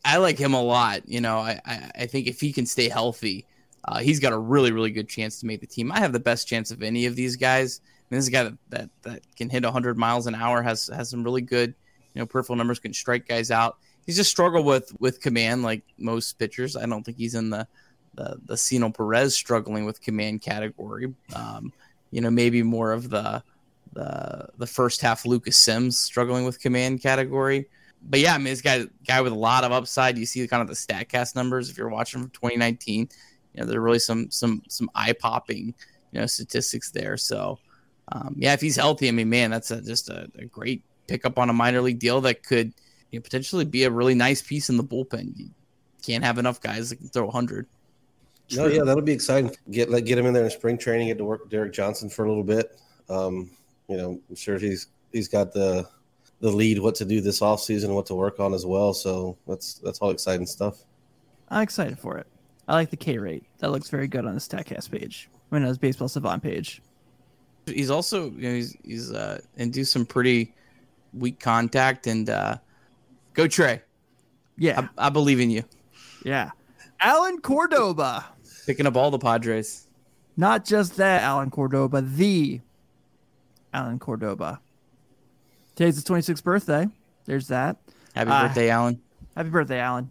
[0.04, 1.08] I like him a lot.
[1.08, 3.46] You know, I, I, I think if he can stay healthy,
[3.84, 5.90] uh, he's got a really, really good chance to make the team.
[5.90, 7.80] I have the best chance of any of these guys.
[8.10, 11.10] This is a guy that, that, that can hit 100 miles an hour, has has
[11.10, 11.74] some really good,
[12.14, 13.78] you know, peripheral numbers, can strike guys out.
[14.04, 16.76] He's just struggled with with command like most pitchers.
[16.76, 17.66] I don't think he's in the
[18.14, 21.14] the the Cionel Perez struggling with command category.
[21.34, 21.72] Um,
[22.10, 23.42] you know, maybe more of the
[23.92, 27.68] the the first half Lucas Sims struggling with command category.
[28.02, 30.18] But yeah, I mean, this guy guy with a lot of upside.
[30.18, 33.08] You see kind of the Statcast numbers if you're watching from 2019.
[33.54, 35.74] You know, there are really some some some eye popping
[36.12, 37.16] you know statistics there.
[37.16, 37.58] So
[38.12, 41.38] um, yeah, if he's healthy, I mean, man, that's a, just a, a, great pickup
[41.38, 42.72] on a minor league deal that could
[43.10, 45.32] you know, potentially be a really nice piece in the bullpen.
[45.36, 45.50] You
[46.04, 47.66] can't have enough guys that can throw 100.
[48.56, 49.54] No, yeah, that'll be exciting.
[49.70, 51.06] Get let get him in there in spring training.
[51.06, 52.80] Get to work with Derek Johnson for a little bit.
[53.08, 53.50] Um,
[53.88, 55.88] you know, I'm sure he's he's got the
[56.40, 58.92] the lead what to do this off season, what to work on as well.
[58.92, 60.82] So that's that's all exciting stuff.
[61.48, 62.26] I'm excited for it.
[62.70, 63.44] I like the K rate.
[63.58, 65.28] That looks very good on the Statcast page.
[65.50, 66.80] I mean, on his Baseball Savant page.
[67.66, 70.54] He's also you know, he's he's uh and do some pretty
[71.12, 72.56] weak contact and uh
[73.34, 73.82] go Trey.
[74.56, 75.64] Yeah, I, I believe in you.
[76.24, 76.50] yeah.
[77.00, 78.26] Allen Cordoba.
[78.66, 79.86] Picking up all the Padres.
[80.36, 82.60] Not just that, Allen Cordoba, the
[83.72, 84.60] Allen Cordoba.
[85.74, 86.86] Today's his 26th birthday.
[87.24, 87.76] There's that.
[88.14, 89.00] Happy Uh, birthday, Alan.
[89.34, 90.10] Happy birthday, Alan.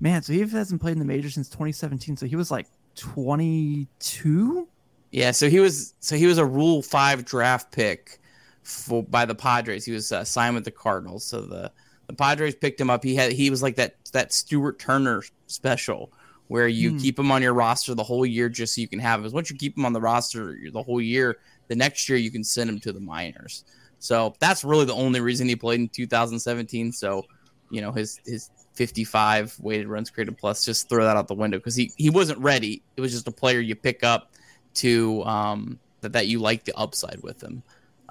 [0.00, 2.16] Man, so he hasn't played in the major since 2017.
[2.16, 4.68] So he was like 22.
[5.12, 8.20] Yeah, so he was so he was a Rule Five draft pick
[8.62, 9.84] for by the Padres.
[9.84, 11.72] He was uh, signed with the Cardinals, so the
[12.06, 13.02] the Padres picked him up.
[13.02, 16.12] He had he was like that that Stuart Turner special
[16.46, 16.98] where you Hmm.
[16.98, 19.30] keep him on your roster the whole year just so you can have him.
[19.32, 22.42] Once you keep him on the roster the whole year, the next year you can
[22.42, 23.64] send him to the minors.
[24.00, 26.92] So that's really the only reason he played in 2017.
[26.92, 27.24] So
[27.70, 31.58] you know his his 55 weighted runs created plus just throw that out the window
[31.58, 32.82] because he he wasn't ready.
[32.96, 34.32] It was just a player you pick up
[34.74, 37.62] to um that, that you like the upside with him.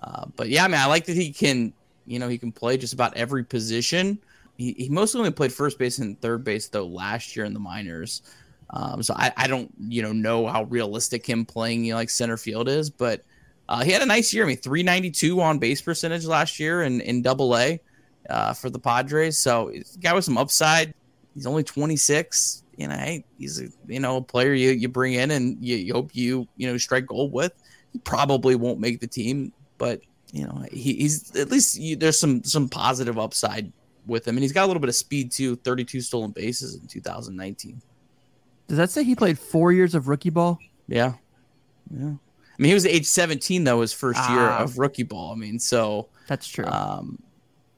[0.01, 1.73] Uh, but yeah, I mean, I like that he can,
[2.05, 4.19] you know, he can play just about every position.
[4.57, 7.59] He, he mostly only played first base and third base though last year in the
[7.59, 8.21] minors.
[8.71, 12.09] Um, so I, I don't, you know, know how realistic him playing you know, like
[12.09, 13.23] center field is, but
[13.67, 14.43] uh, he had a nice year.
[14.43, 17.79] I mean, 392 on base percentage last year in, in double A
[18.29, 19.37] uh, for the Padres.
[19.37, 20.93] So he's a guy with some upside.
[21.35, 22.63] He's only 26.
[22.77, 25.75] You know, hey, he's a you know a player you, you bring in and you,
[25.75, 27.51] you hope you you know strike gold with.
[27.91, 32.17] He probably won't make the team, but you know he, he's at least you, there's
[32.17, 33.71] some some positive upside
[34.05, 35.57] with him, and he's got a little bit of speed too.
[35.57, 37.81] 32 stolen bases in 2019.
[38.69, 40.57] Does that say he played four years of rookie ball?
[40.87, 41.13] Yeah,
[41.93, 42.05] yeah.
[42.07, 44.59] I mean, he was age 17 though, his first year Ah.
[44.63, 45.31] of rookie ball.
[45.33, 46.65] I mean, so That's true.
[46.65, 47.19] um,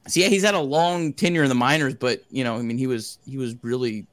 [0.06, 2.78] so yeah, he's had a long tenure in the minors, but you know, I mean,
[2.78, 4.06] he was he was really,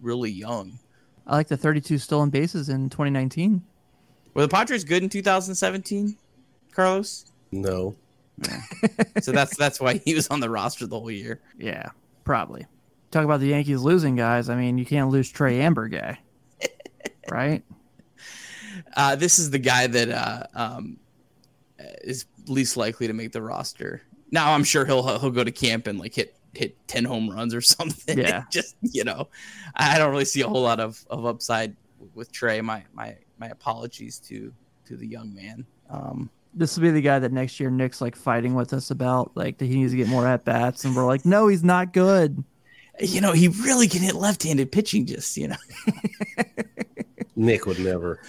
[0.00, 0.78] really young.
[1.26, 3.62] I like the 32 stolen bases in 2019.
[4.34, 6.16] Were the Padres good in 2017,
[6.72, 7.26] Carlos?
[7.52, 7.94] No,
[9.22, 11.40] So that's that's why he was on the roster the whole year.
[11.58, 11.90] Yeah,
[12.24, 12.66] probably.
[13.10, 14.48] Talk about the Yankees losing guys.
[14.48, 16.16] I mean, you can't lose Trey Amburgey,
[17.30, 17.62] right?
[18.96, 20.96] Uh, this is the guy that uh, um,
[21.78, 24.02] is least likely to make the roster.
[24.32, 27.54] Now I'm sure he'll he'll go to camp and like hit hit ten home runs
[27.54, 28.18] or something.
[28.18, 28.44] Yeah.
[28.50, 29.28] just you know,
[29.76, 31.76] I don't really see a whole lot of, of upside
[32.14, 32.60] with Trey.
[32.60, 34.52] My my my apologies to
[34.86, 35.64] to the young man.
[35.90, 39.30] Um, This will be the guy that next year Nick's like fighting with us about,
[39.36, 41.92] like that he needs to get more at bats, and we're like, no, he's not
[41.92, 42.42] good.
[43.00, 45.06] you know, he really can hit left-handed pitching.
[45.06, 45.56] Just you know,
[47.36, 48.20] Nick would never.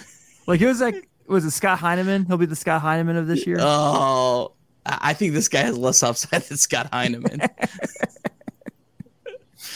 [0.48, 2.26] Like he was like, was it Scott Heineman?
[2.26, 3.58] He'll be the Scott Heineman of this year.
[3.62, 4.54] oh,
[4.86, 7.42] I I think this guy has less upside than Scott Heineman.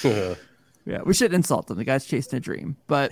[0.86, 1.78] yeah, we should insult him.
[1.78, 3.12] The guy's chasing a dream, but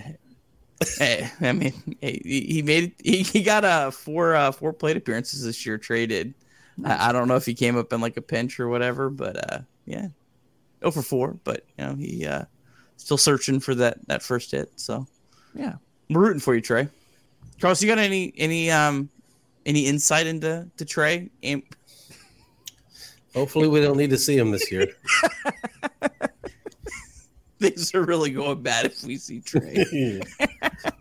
[0.98, 2.94] hey, I mean, hey, he he made.
[3.02, 5.78] He, he got uh, four uh, four plate appearances this year.
[5.78, 6.34] Traded.
[6.84, 9.52] I, I don't know if he came up in like a pinch or whatever, but
[9.52, 10.08] uh, yeah,
[10.82, 11.38] oh for four.
[11.44, 12.44] But you know, he uh,
[12.96, 14.70] still searching for that that first hit.
[14.76, 15.06] So
[15.54, 15.76] yeah,
[16.10, 16.88] we're rooting for you, Trey.
[17.58, 19.08] Charles, you got any any um
[19.66, 21.28] any insight into to Trey?
[21.42, 21.62] Am-
[23.34, 24.88] Hopefully, we don't need to see him this year.
[27.58, 29.74] Things are really going bad if we see Trey.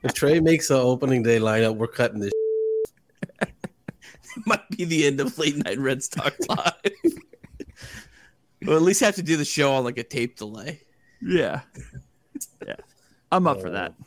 [0.03, 2.33] if Trey makes an opening day lineup, we're cutting this.
[4.45, 6.73] might be the end of late night Reds Talk Live.
[8.63, 10.81] we'll at least have to do the show on like a tape delay.
[11.21, 11.61] yeah,
[12.65, 12.75] yeah.
[13.31, 13.91] I'm up for that.
[13.91, 14.03] Uh,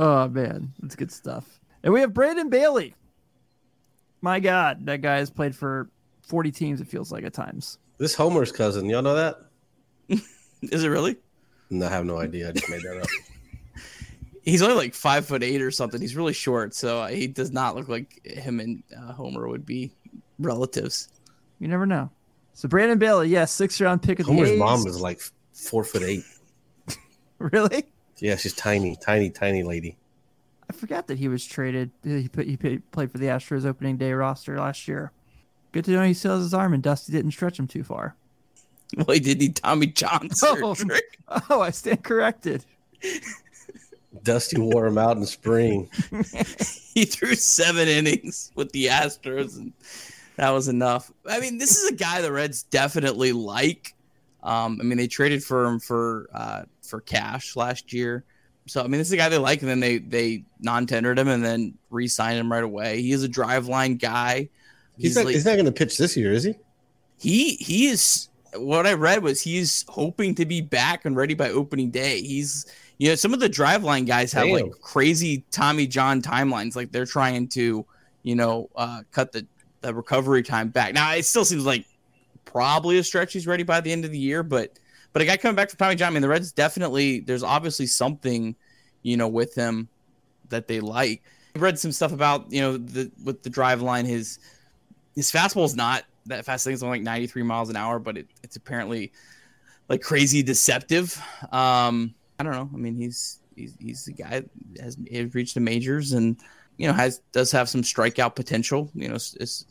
[0.00, 1.60] oh man, that's good stuff.
[1.84, 2.94] And we have Brandon Bailey.
[4.22, 5.88] My God, that guy has played for
[6.22, 6.80] 40 teams.
[6.80, 7.78] It feels like at times.
[7.98, 9.38] This Homer's cousin, y'all know that?
[10.62, 11.16] Is it really?
[11.70, 12.48] No, I have no idea.
[12.48, 13.06] I just made that up.
[14.42, 16.00] He's only like five foot eight or something.
[16.00, 19.92] He's really short, so he does not look like him and uh, Homer would be
[20.38, 21.08] relatives.
[21.58, 22.10] You never know.
[22.54, 25.20] So Brandon Bailey, yes, six round pick of the Homer's mom is like
[25.52, 26.24] four foot eight.
[27.38, 27.84] really.
[28.20, 29.96] Yeah, she's tiny, tiny, tiny lady.
[30.68, 31.90] I forgot that he was traded.
[32.04, 35.10] He put, he played played for the Astros opening day roster last year.
[35.72, 38.14] Good to know he still has his arm and Dusty didn't stretch him too far.
[38.96, 40.74] Well, he did need Tommy John Oh.
[41.48, 42.64] Oh, I stand corrected.
[44.24, 45.88] Dusty wore him out in spring.
[46.92, 49.72] he threw seven innings with the Astros, and
[50.34, 51.12] that was enough.
[51.24, 53.94] I mean, this is a guy the Reds definitely like.
[54.42, 58.24] Um, I mean, they traded for him for uh, for cash last year.
[58.66, 61.28] So I mean, this is a guy they like, and then they they non-tendered him
[61.28, 63.00] and then re-signed him right away.
[63.00, 64.50] He is a Driveline guy.
[64.98, 66.54] He's, not, like- he's not going to pitch this year, is he?
[67.20, 71.50] he he is what I read was he's hoping to be back and ready by
[71.50, 72.20] opening day.
[72.22, 72.66] He's
[72.98, 74.54] you know some of the driveline guys have Damn.
[74.54, 77.84] like crazy Tommy John timelines, like they're trying to
[78.22, 79.46] you know uh, cut the
[79.82, 80.94] the recovery time back.
[80.94, 81.84] Now it still seems like
[82.46, 84.78] probably a stretch he's ready by the end of the year, but
[85.12, 87.86] but a guy coming back from Tommy John, I mean the Reds definitely there's obviously
[87.86, 88.54] something
[89.02, 89.88] you know with him
[90.48, 91.22] that they like.
[91.56, 94.38] I read some stuff about you know the with the Driveline his
[95.14, 96.66] his fastball is not that fast.
[96.66, 99.12] I think it's only like 93 miles an hour, but it, it's apparently
[99.88, 101.20] like crazy deceptive.
[101.52, 102.70] Um, I don't know.
[102.72, 104.48] I mean, he's he's he's the guy that
[104.80, 106.36] has, has reached the majors and
[106.76, 108.90] you know has does have some strikeout potential.
[108.94, 109.66] You know, it's, it's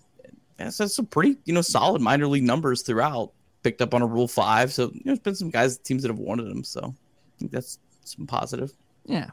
[0.57, 3.31] that's some pretty you know solid minor league numbers throughout.
[3.63, 6.09] Picked up on a Rule Five, so you know, there's been some guys teams that
[6.09, 6.63] have wanted him.
[6.63, 8.73] So I think that's some positive.
[9.05, 9.27] Yeah.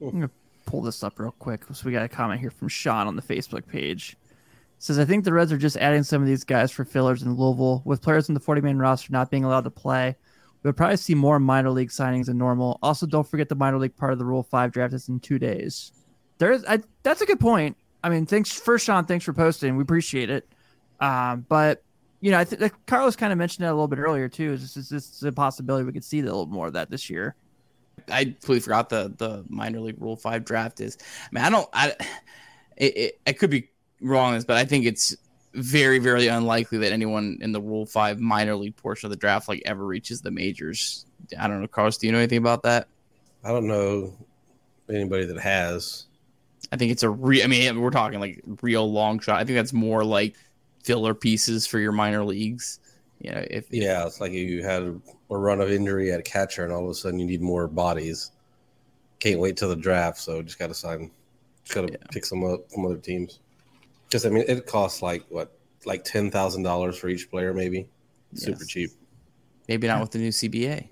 [0.00, 0.30] I'm gonna
[0.66, 1.64] pull this up real quick.
[1.72, 4.16] So we got a comment here from Sean on the Facebook page.
[4.22, 7.22] It says I think the Reds are just adding some of these guys for fillers
[7.22, 7.82] in Louisville.
[7.84, 10.16] With players in the 40 man roster not being allowed to play,
[10.62, 12.78] we'll probably see more minor league signings than normal.
[12.82, 15.38] Also, don't forget the minor league part of the Rule 5 draft is in two
[15.38, 15.92] days.
[16.38, 17.76] There is I, that's a good point.
[18.04, 19.04] I mean, thanks first, Sean.
[19.04, 19.76] Thanks for posting.
[19.76, 20.48] We appreciate it.
[21.00, 21.82] Um, but
[22.22, 24.52] you know, I think like Carlos kind of mentioned that a little bit earlier too.
[24.52, 27.10] Is this is this a possibility we could see a little more of that this
[27.10, 27.34] year?
[28.08, 30.96] I completely forgot the the minor league Rule Five draft is.
[31.02, 31.68] I mean, I don't.
[31.72, 31.88] I
[32.76, 33.68] it, it, I could be
[34.00, 35.16] wrong on this, but I think it's
[35.54, 39.48] very very unlikely that anyone in the Rule Five minor league portion of the draft
[39.48, 41.06] like ever reaches the majors.
[41.38, 41.98] I don't know, Carlos.
[41.98, 42.86] Do you know anything about that?
[43.42, 44.16] I don't know
[44.88, 46.06] anybody that has.
[46.70, 47.42] I think it's a real.
[47.42, 49.40] I mean, we're talking like real long shot.
[49.40, 50.36] I think that's more like
[50.82, 52.80] filler pieces for your minor leagues.
[53.20, 56.64] You know, if Yeah, it's like you had a, a run of injury at catcher,
[56.64, 58.32] and all of a sudden you need more bodies.
[59.20, 61.10] Can't wait till the draft, so just got to sign.
[61.64, 61.98] Just got to Yeah.
[62.10, 63.38] pick some up from other teams.
[64.08, 67.88] Because I mean, it costs like what, like ten thousand dollars for each player, maybe.
[68.34, 68.90] Super cheap.
[69.68, 70.88] maybe not with the new CBA.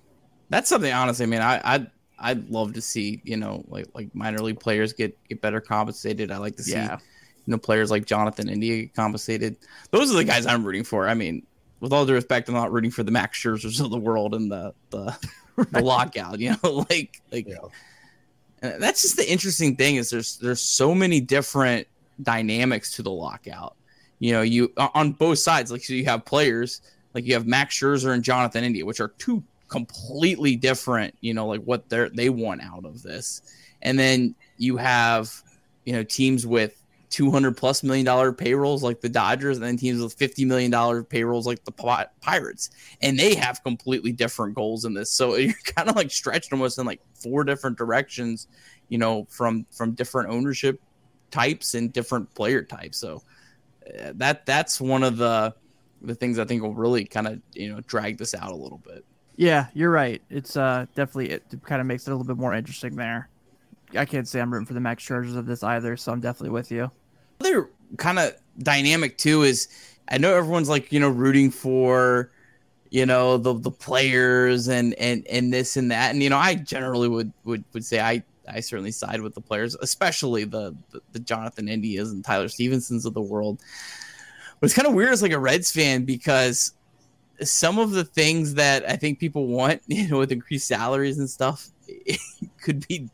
[0.51, 1.25] That's something honestly.
[1.25, 4.93] I mean, I I'd, I'd love to see you know like like minor league players
[4.93, 6.31] get get better compensated.
[6.31, 6.99] I like to see Yeah.
[7.47, 9.57] You know players like Jonathan India get compensated.
[9.91, 11.09] Those are the guys I'm rooting for.
[11.09, 11.47] I mean,
[11.81, 14.51] with all due respect, I'm not rooting for the Max Scherzers of the world and
[14.51, 15.17] the the,
[15.71, 16.39] the lockout.
[16.39, 18.77] You know, like like Yeah.
[18.79, 21.87] that's just the interesting thing is there's there's so many different
[22.23, 23.77] dynamics to the lockout.
[24.19, 26.83] You know, you on both sides, like so you have players
[27.15, 31.15] like you have Max Scherzer and Jonathan India, which are two completely different.
[31.21, 33.43] You know, like what they they want out of this,
[33.83, 35.33] and then you have
[35.87, 36.80] you know teams with
[37.11, 41.03] 200 plus million dollar payrolls like the Dodgers, and then teams with 50 million dollar
[41.03, 41.73] payrolls like the
[42.21, 42.71] Pirates,
[43.03, 45.11] and they have completely different goals in this.
[45.11, 48.47] So you're kind of like stretched almost in like four different directions,
[48.89, 50.81] you know, from from different ownership
[51.31, 52.99] types and different player types.
[52.99, 53.23] So
[53.87, 55.55] uh, that that's one of the
[56.03, 58.79] the things I think will really kind of you know drag this out a little
[58.79, 59.05] bit.
[59.37, 60.23] Yeah, you're right.
[60.31, 63.29] It's uh definitely it kind of makes it a little bit more interesting there.
[63.97, 66.51] I can't say I'm rooting for the Max Scherzers of this either, so I'm definitely
[66.51, 66.93] with you.
[67.41, 69.69] Other kind of dynamic too is
[70.09, 72.31] I know everyone's like you know rooting for
[72.91, 76.55] you know the the players and and and this and that and you know I
[76.55, 81.01] generally would would would say I I certainly side with the players, especially the the,
[81.13, 83.61] the Jonathan Indias and Tyler Stephensons of the world.
[84.59, 86.75] But it's kind of weird as like a Reds fan because
[87.43, 91.29] some of the things that I think people want, you know, with increased salaries and
[91.29, 91.69] stuff,
[92.61, 93.09] could be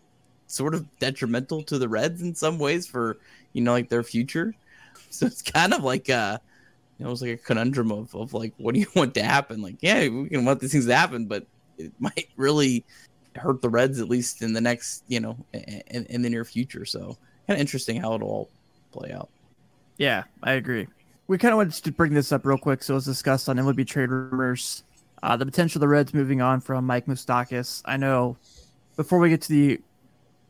[0.48, 3.18] sort of detrimental to the Reds in some ways for
[3.56, 4.54] you know like their future.
[5.08, 6.40] So it's kind of like a,
[6.98, 9.62] you know, it's like a conundrum of of like, what do you want to happen?
[9.62, 11.46] Like, yeah, we can want these things to happen, but
[11.78, 12.84] it might really
[13.34, 16.84] hurt the Reds at least in the next, you know, in, in the near future.
[16.84, 17.16] So
[17.46, 18.50] kind of interesting how it'll all
[18.92, 19.30] play out.
[19.96, 20.86] Yeah, I agree.
[21.28, 22.82] We kind of wanted to bring this up real quick.
[22.82, 24.82] So it was discussed on MLB trade rumors.
[25.22, 27.80] Uh, the potential of the Reds moving on from Mike Moustakas.
[27.86, 28.36] I know
[28.96, 29.80] before we get to the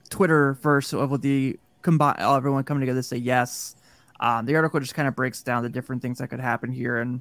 [0.08, 3.76] Twitter verse of the combine, everyone coming together to say yes.
[4.18, 6.98] Um, the article just kind of breaks down the different things that could happen here.
[6.98, 7.20] And,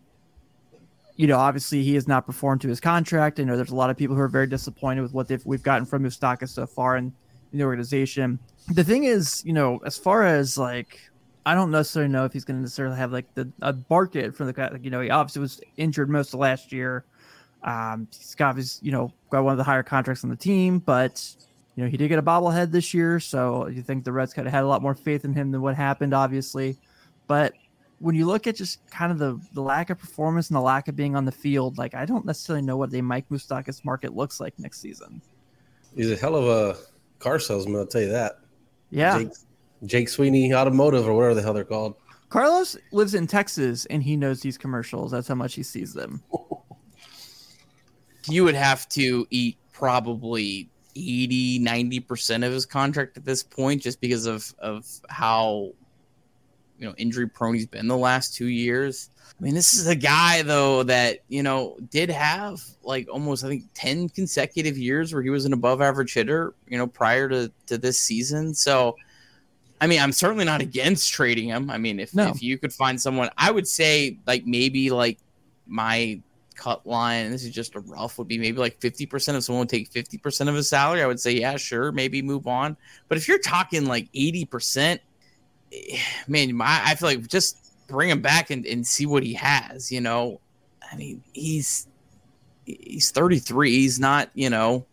[1.15, 3.39] you know, obviously he has not performed to his contract.
[3.39, 5.85] I know there's a lot of people who are very disappointed with what we've gotten
[5.85, 7.13] from Moustakas so far in,
[7.51, 8.39] in the organization.
[8.73, 10.99] The thing is, you know, as far as like,
[11.45, 14.45] I don't necessarily know if he's going to necessarily have like the a market for
[14.45, 14.69] the guy.
[14.69, 17.05] Like, you know, he obviously was injured most of last year.
[17.63, 20.79] Um, he's got his, you know, got one of the higher contracts on the team,
[20.79, 21.23] but
[21.75, 24.45] you know, he did get a bobblehead this year, so you think the Reds could
[24.45, 26.77] have had a lot more faith in him than what happened, obviously.
[27.27, 27.53] But
[27.99, 30.87] when you look at just kind of the the lack of performance and the lack
[30.87, 34.15] of being on the field, like I don't necessarily know what the Mike Moustakas market
[34.15, 35.21] looks like next season.
[35.95, 36.77] He's a hell of a
[37.19, 38.39] car salesman, I'll tell you that.
[38.89, 39.19] Yeah.
[39.19, 39.31] Jake,
[39.85, 41.95] Jake Sweeney Automotive or whatever the hell they're called.
[42.29, 45.11] Carlos lives in Texas and he knows these commercials.
[45.11, 46.23] That's how much he sees them.
[48.27, 53.99] You would have to eat probably 80, 90% of his contract at this point just
[54.01, 55.71] because of, of how
[56.77, 59.09] you know injury prone he's been the last two years.
[59.39, 63.49] I mean, this is a guy though that you know did have like almost I
[63.49, 66.53] think ten consecutive years where he was an above average hitter.
[66.67, 68.53] You know, prior to to this season.
[68.53, 68.95] So,
[69.81, 71.69] I mean, I'm certainly not against trading him.
[71.69, 72.29] I mean, if No.
[72.29, 75.17] if you could find someone, I would say like maybe like
[75.67, 76.19] my
[76.55, 77.25] cut line.
[77.25, 78.17] And this is just a rough.
[78.17, 79.37] Would be maybe like fifty percent.
[79.37, 82.21] If someone would take fifty percent of his salary, I would say yeah, sure, maybe
[82.21, 82.77] move on.
[83.07, 85.01] But if you're talking like eighty percent,
[85.71, 85.97] eh,
[86.27, 89.91] man, I, I feel like just bring him back and, and see what he has.
[89.91, 90.39] You know,
[90.91, 91.87] I mean, he's
[92.65, 93.71] he's 33.
[93.71, 94.85] He's not, you know,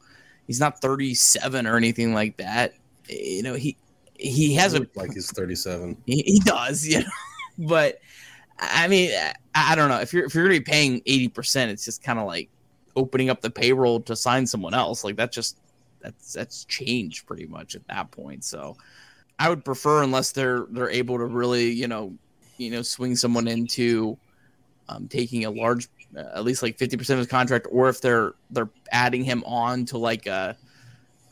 [0.47, 2.75] he's not 37 or anything like that.
[3.09, 3.77] You know, he
[4.15, 5.97] he has a like he's 37.
[6.07, 8.01] he, he does, you know, but
[8.71, 9.11] I mean,
[9.55, 12.27] I, don't know if you're if you're be paying 80 percent, it's just kind of
[12.27, 12.49] like
[12.95, 15.05] opening up the payroll to sign someone else.
[15.05, 15.59] Like that just
[16.01, 18.45] that's that's changed pretty much at that point.
[18.45, 18.77] So
[19.39, 22.15] I would prefer unless they're they're able to really you know
[22.57, 24.17] you know swing someone into
[24.89, 28.35] um, taking a large uh, at least like 50% of his contract or if they're
[28.51, 30.57] they're adding him on to like a,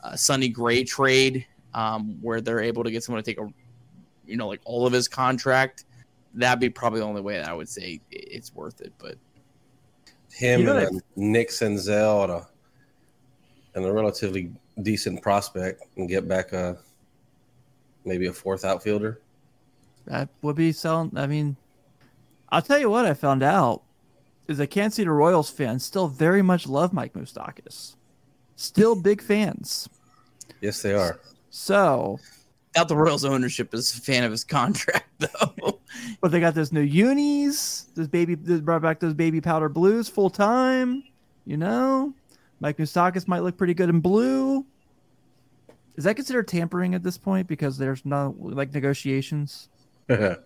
[0.02, 3.52] a Sonny Gray trade um, where they're able to get someone to take a
[4.26, 5.84] you know like all of his contract
[6.34, 9.16] that'd be probably the only way that I would say it's worth it but
[10.32, 12.48] Him You know and that- then Nick Senzel and a,
[13.74, 14.52] and a relatively
[14.82, 16.78] decent prospect and get back a
[18.04, 19.20] maybe a fourth outfielder.
[20.06, 21.12] That would be selling.
[21.16, 21.56] I mean,
[22.48, 23.82] I'll tell you what I found out
[24.48, 27.94] is that Kansas City Royals fans still very much love Mike Moustakas.
[28.56, 29.88] Still big fans.
[30.60, 31.20] Yes, they are.
[31.50, 32.18] So,
[32.74, 35.80] Doubt the Royals ownership is a fan of his contract though.
[36.20, 37.86] but they got those new unis.
[37.94, 41.02] Those baby, they brought back those baby powder blues full time.
[41.46, 42.14] You know,
[42.60, 44.64] Mike Moustakas might look pretty good in blue.
[45.96, 49.68] Is that considered tampering at this point because there's no like negotiations?
[50.08, 50.36] I,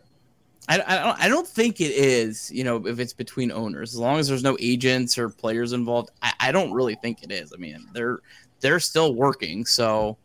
[0.68, 2.50] I don't I don't think it is.
[2.50, 6.10] You know, if it's between owners, as long as there's no agents or players involved,
[6.22, 7.52] I, I don't really think it is.
[7.52, 8.20] I mean, they're
[8.60, 9.66] they're still working.
[9.66, 10.16] So,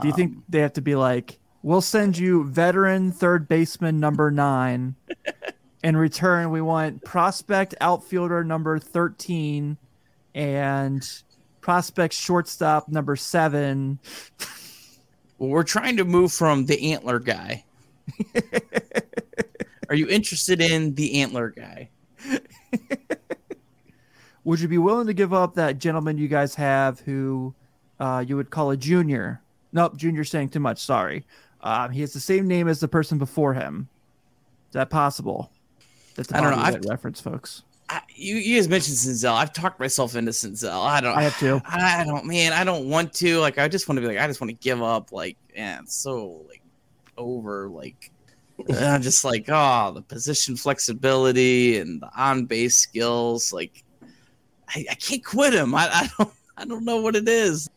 [0.00, 4.00] Do you think um, they have to be like, we'll send you veteran third baseman
[4.00, 4.94] number nine.
[5.84, 9.78] In return, we want prospect outfielder number 13
[10.34, 11.22] and
[11.60, 13.98] prospect shortstop number seven.
[15.38, 17.64] well, we're trying to move from the antler guy?
[19.88, 21.88] Are you interested in the antler guy?
[24.44, 27.54] Would you be willing to give up that gentleman you guys have who
[28.00, 29.42] uh, you would call a junior?
[29.78, 30.80] Nope, junior's saying too much.
[30.80, 31.24] Sorry.
[31.60, 33.88] Um, he has the same name as the person before him.
[34.70, 35.52] Is that possible?
[36.16, 36.58] That's I don't know.
[36.60, 37.62] I've- reference, folks.
[37.88, 39.34] I, you you guys mentioned Senzel.
[39.34, 40.84] I've talked myself into Senzel.
[40.84, 41.16] I don't.
[41.16, 41.62] I have too.
[41.64, 42.52] I don't, man.
[42.52, 43.38] I don't want to.
[43.38, 45.12] Like, I just want to be like, I just want to give up.
[45.12, 46.60] Like, yeah, it's so like
[47.16, 47.68] over.
[47.68, 48.10] Like,
[48.80, 53.52] I'm just like, oh, the position flexibility and the on base skills.
[53.52, 53.84] Like,
[54.68, 55.72] I, I can't quit him.
[55.72, 56.34] I, I don't.
[56.56, 57.70] I don't know what it is.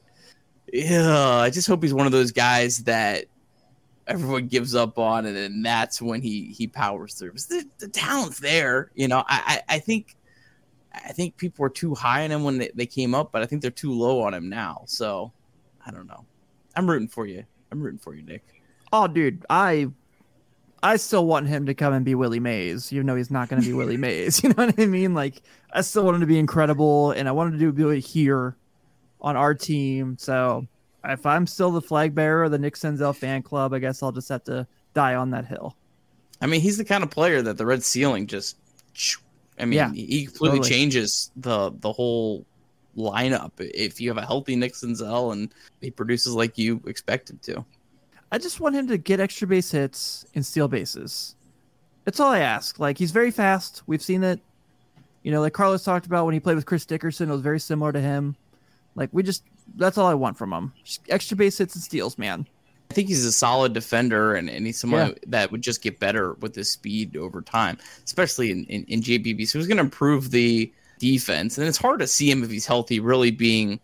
[0.72, 3.26] Yeah, I just hope he's one of those guys that
[4.08, 7.34] everyone gives up on, and then that's when he he powers through.
[7.34, 9.20] The, the talent's there, you know.
[9.28, 10.16] I, I I think
[10.94, 13.46] I think people were too high on him when they, they came up, but I
[13.46, 14.84] think they're too low on him now.
[14.88, 15.32] So
[15.86, 16.26] I don't know.
[16.76, 17.44] I'm rooting for you.
[17.72, 18.44] I'm rooting for you, Nick.
[18.94, 19.88] Oh, dude, I
[20.84, 23.62] I still want him to come and be Willie Mays, even though he's not going
[23.62, 24.42] to be Willie Mays.
[24.44, 25.14] You know what I mean?
[25.14, 25.42] Like,
[25.74, 28.56] I still want him to be incredible, and I wanted to do it here
[29.22, 30.18] on our team.
[30.20, 30.68] So,
[31.04, 34.12] if I'm still the flag bearer of the Nick Senzel fan club, I guess I'll
[34.12, 35.76] just have to die on that hill.
[36.42, 38.58] I mean, he's the kind of player that the red ceiling just.
[39.60, 40.70] I mean, Yeah, he completely totally.
[40.70, 42.46] changes the the whole
[42.98, 47.40] lineup if you have a healthy Nick Senzel and he produces like you expect him
[47.44, 47.64] to.
[48.32, 51.36] I just want him to get extra base hits and steal bases.
[52.06, 52.80] That's all I ask.
[52.80, 53.84] Like he's very fast.
[53.88, 54.40] We've seen it.
[55.24, 57.60] You know, like Carlos talked about when he played with Chris Dickerson, it was very
[57.60, 58.36] similar to him.
[58.96, 59.44] Like we just
[59.76, 60.74] that's all I want from him.
[60.84, 62.48] Just extra base hits and steals, man.
[62.90, 65.14] I think he's a solid defender, and, and he's someone Yeah.
[65.28, 69.48] that would just get better with his speed over time, especially in, in, in JBB.
[69.48, 70.70] So he's going to improve the
[71.00, 73.80] defense, and it's hard to see him if he's healthy really being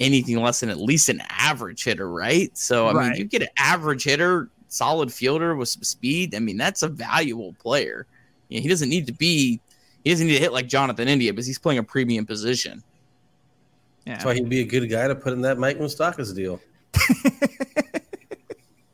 [0.00, 2.56] anything less than at least an average hitter, right?
[2.56, 6.34] So I mean, you get an average hitter, solid fielder with some speed.
[6.34, 8.06] I mean, that's a valuable player.
[8.48, 9.60] You know, he doesn't need to be,
[10.02, 12.82] he doesn't need to hit like Jonathan India because he's playing a premium position.
[14.06, 16.60] That's why he'd be a good guy to put in that Mike Moustakas deal.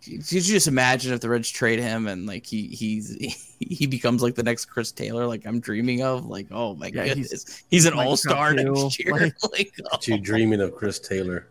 [0.05, 3.17] Could you just imagine if the Reds trade him and like he he's
[3.61, 6.27] he becomes like the next Chris Taylor, like I'm dreaming of?
[6.27, 9.03] Like, oh my Yeah, he's- goodness, he's, an Mike all star Trout, next too.
[9.05, 9.13] year.
[9.13, 9.99] Like- Like, oh.
[10.07, 11.49] You dreaming of Chris Taylor,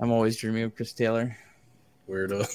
[0.00, 1.34] I'm always dreaming of Chris Taylor.
[2.08, 2.46] weirdo.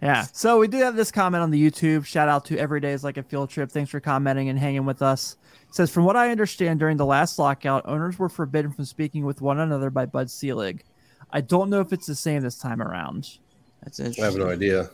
[0.00, 0.26] Yeah.
[0.32, 2.04] So we do have this comment on the YouTube.
[2.04, 3.70] Shout out to Every Day is Like a Field Trip.
[3.70, 5.36] Thanks for commenting and hanging with us.
[5.68, 9.24] It says, from what I understand, during the last lockout, owners were forbidden from speaking
[9.24, 10.84] with one another by Bud Selig.
[11.30, 13.38] I don't know if it's the same this time around.
[13.82, 14.24] That's interesting.
[14.24, 14.88] I have no idea.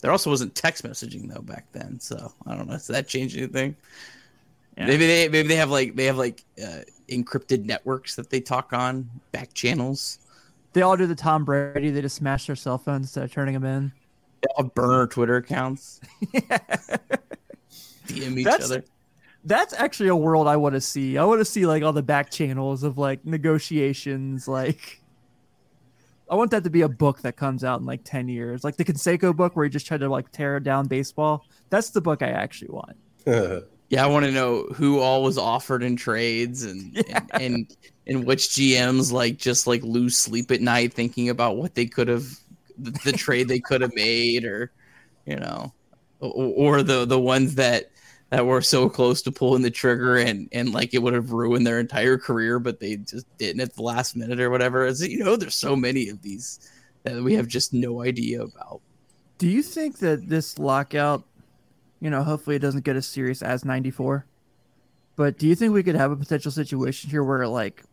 [0.00, 2.74] There also wasn't text messaging though back then, so I don't know.
[2.74, 3.76] Does that change anything?
[4.76, 4.86] Yeah.
[4.86, 8.72] Maybe they maybe they have like they have like uh, encrypted networks that they talk
[8.72, 10.18] on back channels.
[10.72, 11.90] They all do the Tom Brady.
[11.90, 13.92] They just smash their cell phones instead of turning them in.
[14.44, 16.00] They all have burner Twitter accounts.
[18.06, 18.84] DM each That's- other.
[19.46, 21.18] That's actually a world I want to see.
[21.18, 24.48] I want to see like all the back channels of like negotiations.
[24.48, 25.02] Like,
[26.30, 28.76] I want that to be a book that comes out in like ten years, like
[28.76, 31.44] the Canseco book where he just tried to like tear down baseball.
[31.68, 32.96] That's the book I actually want.
[33.90, 37.76] Yeah, I want to know who all was offered in trades and, and and
[38.06, 42.08] and which GMs like just like lose sleep at night thinking about what they could
[42.08, 42.26] have
[42.78, 44.72] the, the trade they could have made or
[45.26, 45.72] you know
[46.20, 47.90] or, or the the ones that
[48.30, 51.66] that were so close to pulling the trigger and and like it would have ruined
[51.66, 54.84] their entire career but they just didn't at the last minute or whatever.
[54.84, 56.70] As you know there's so many of these
[57.04, 58.80] that we have just no idea about.
[59.38, 61.24] Do you think that this lockout,
[62.00, 64.26] you know, hopefully it doesn't get as serious as 94,
[65.16, 67.84] but do you think we could have a potential situation here where like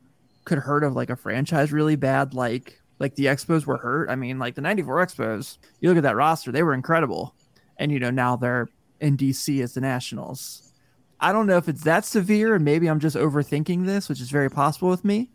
[0.46, 4.10] could hurt of like a franchise really bad, like like the Expos were hurt?
[4.10, 7.34] I mean, like the 94 Expos, you look at that roster, they were incredible.
[7.78, 10.72] And, you know, now they're in DC as the Nationals.
[11.20, 14.30] I don't know if it's that severe, and maybe I'm just overthinking this, which is
[14.30, 15.30] very possible with me.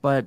[0.00, 0.26] But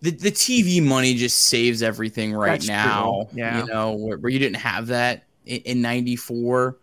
[0.00, 3.26] the the TV money just saves everything right now.
[3.30, 3.38] true.
[3.40, 3.60] Yeah.
[3.60, 6.76] You know, where, where you didn't have that in, in 94.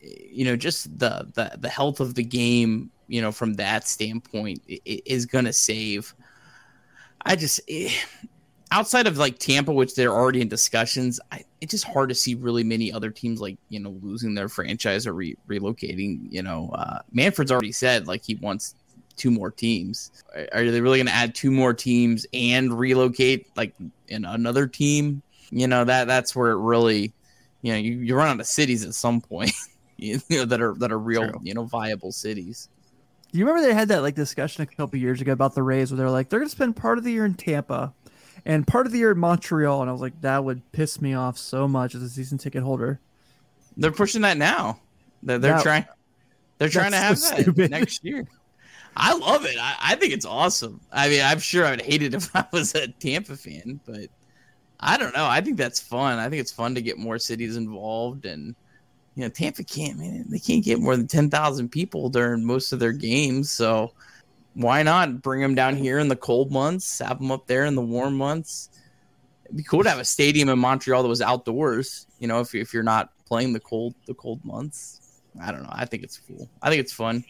[0.00, 4.62] You know, just the, the the health of the game, you know, from that standpoint
[4.70, 6.14] i- i- is going to save.
[7.22, 7.90] I just eh,
[8.70, 12.34] outside of like Tampa, which they're already in discussions, I, it's just hard to see
[12.34, 16.26] really many other teams like you know losing their franchise or re- relocating.
[16.30, 18.74] You know, uh, Manfred's already said like he wants
[19.16, 20.10] two more teams.
[20.34, 23.74] Are- Are they really going to add two more teams and relocate like
[24.08, 25.22] in another team?
[25.50, 27.12] You know that that's where it really,
[27.62, 29.52] you know, you, you run out of cities at some point.
[29.98, 31.40] You know that are that are real, True.
[31.42, 32.68] you know, viable cities.
[33.32, 35.90] Do you remember they had that like discussion a couple years ago about the Rays
[35.90, 37.94] where they're like they're gonna spend part of the year in Tampa
[38.46, 41.14] and part of the year in Montreal, and I was like that would piss me
[41.14, 43.00] off so much as a season ticket holder.
[43.76, 44.80] They're pushing that now.
[45.22, 45.84] They're, they're trying.
[46.58, 47.72] They're trying to have so that stupid.
[47.72, 48.26] next year.
[48.96, 49.56] I love it.
[49.60, 50.80] I, I think it's awesome.
[50.90, 54.08] I mean, I'm sure I would hate it if I was a Tampa fan, but
[54.78, 55.26] I don't know.
[55.26, 56.20] I think that's fun.
[56.20, 58.54] I think it's fun to get more cities involved, and
[59.16, 59.98] you know, Tampa can't.
[59.98, 63.50] Man, they can't get more than ten thousand people during most of their games.
[63.50, 63.92] So
[64.56, 66.98] why not bring them down here in the cold months?
[67.00, 68.70] Have them up there in the warm months.
[69.44, 72.06] It'd be cool to have a stadium in Montreal that was outdoors.
[72.18, 75.00] You know, if you- if you're not playing the cold the cold months.
[75.40, 75.70] I don't know.
[75.72, 76.48] I think it's cool.
[76.62, 77.22] I think it's fun,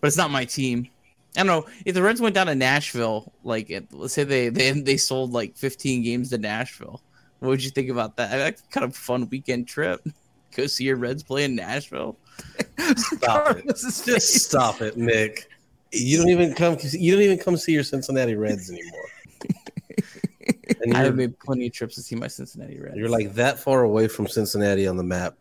[0.00, 0.88] but it's not my team.
[1.36, 3.32] I don't know if the Reds went down to Nashville.
[3.42, 7.00] Like, it- let's say they they they sold like 15 games to Nashville.
[7.40, 8.30] What would you think about that?
[8.30, 10.06] That's kind of a fun weekend trip.
[10.54, 12.16] Go see your Reds play in Nashville.
[12.96, 13.66] Stop it.
[13.66, 15.48] Just stop it, Nick.
[15.98, 16.76] You don't even come.
[16.82, 19.08] You don't even come see your Cincinnati Reds anymore.
[20.82, 22.96] And I have made plenty of trips to see my Cincinnati Reds.
[22.96, 25.36] you're like that far away from Cincinnati on the map.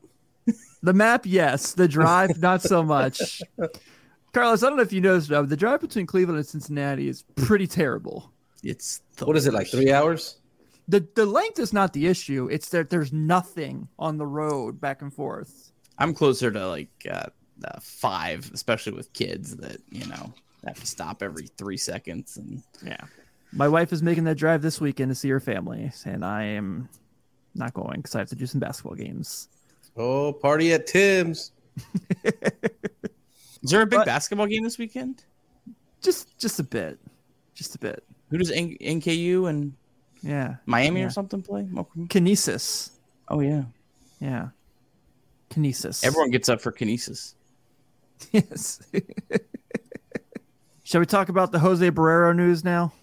[0.82, 1.74] The map, yes.
[1.74, 3.41] The drive, not so much.
[4.34, 7.24] Carlos, I don't know if you noticed, but the drive between Cleveland and Cincinnati is
[7.36, 8.32] pretty terrible.
[8.64, 9.68] it's the What is it like?
[9.68, 10.38] Three hours?
[10.88, 12.47] The the length is not the issue.
[12.51, 15.72] It's that there's nothing on the road back and forth.
[15.97, 17.28] I'm closer to like uh,
[17.64, 20.34] uh, five, especially with kids that you know
[20.70, 22.97] have to stop every three seconds and Yeah.
[23.51, 26.89] My wife is making that drive this weekend to see her family, and I am
[27.53, 29.47] not going because I have to do some basketball games.
[29.95, 31.51] Oh, party at Tim's.
[33.63, 35.24] Is there a big But- basketball game this weekend?
[36.01, 36.99] Just just a bit.
[37.53, 38.03] Just a bit.
[38.30, 39.74] Who does N- NKU and
[40.22, 40.55] Yeah.
[40.66, 41.07] Miami Yeah.
[41.07, 41.63] or something play?
[41.63, 42.91] Kinesis.
[43.30, 43.63] Oh yeah,
[44.20, 44.49] Yeah.
[45.49, 46.03] Kinesis.
[46.05, 47.36] everyone gets up for Kinesis.
[48.32, 48.82] Yes.
[50.86, 52.94] Shall we talk about the Jose Barrero news now?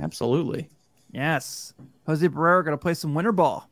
[0.00, 0.68] Absolutely.
[1.10, 1.74] Yes.
[2.06, 3.68] Jose Barrero going to play some winter ball.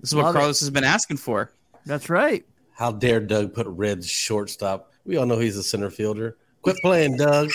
[0.00, 0.38] This is what Love it.
[0.38, 1.50] Carlos has been asking for.
[1.84, 2.44] That's right.
[2.74, 4.92] How dare Doug put Reds shortstop?
[5.04, 6.36] We all know he's a center fielder.
[6.62, 7.50] Quit playing, Doug.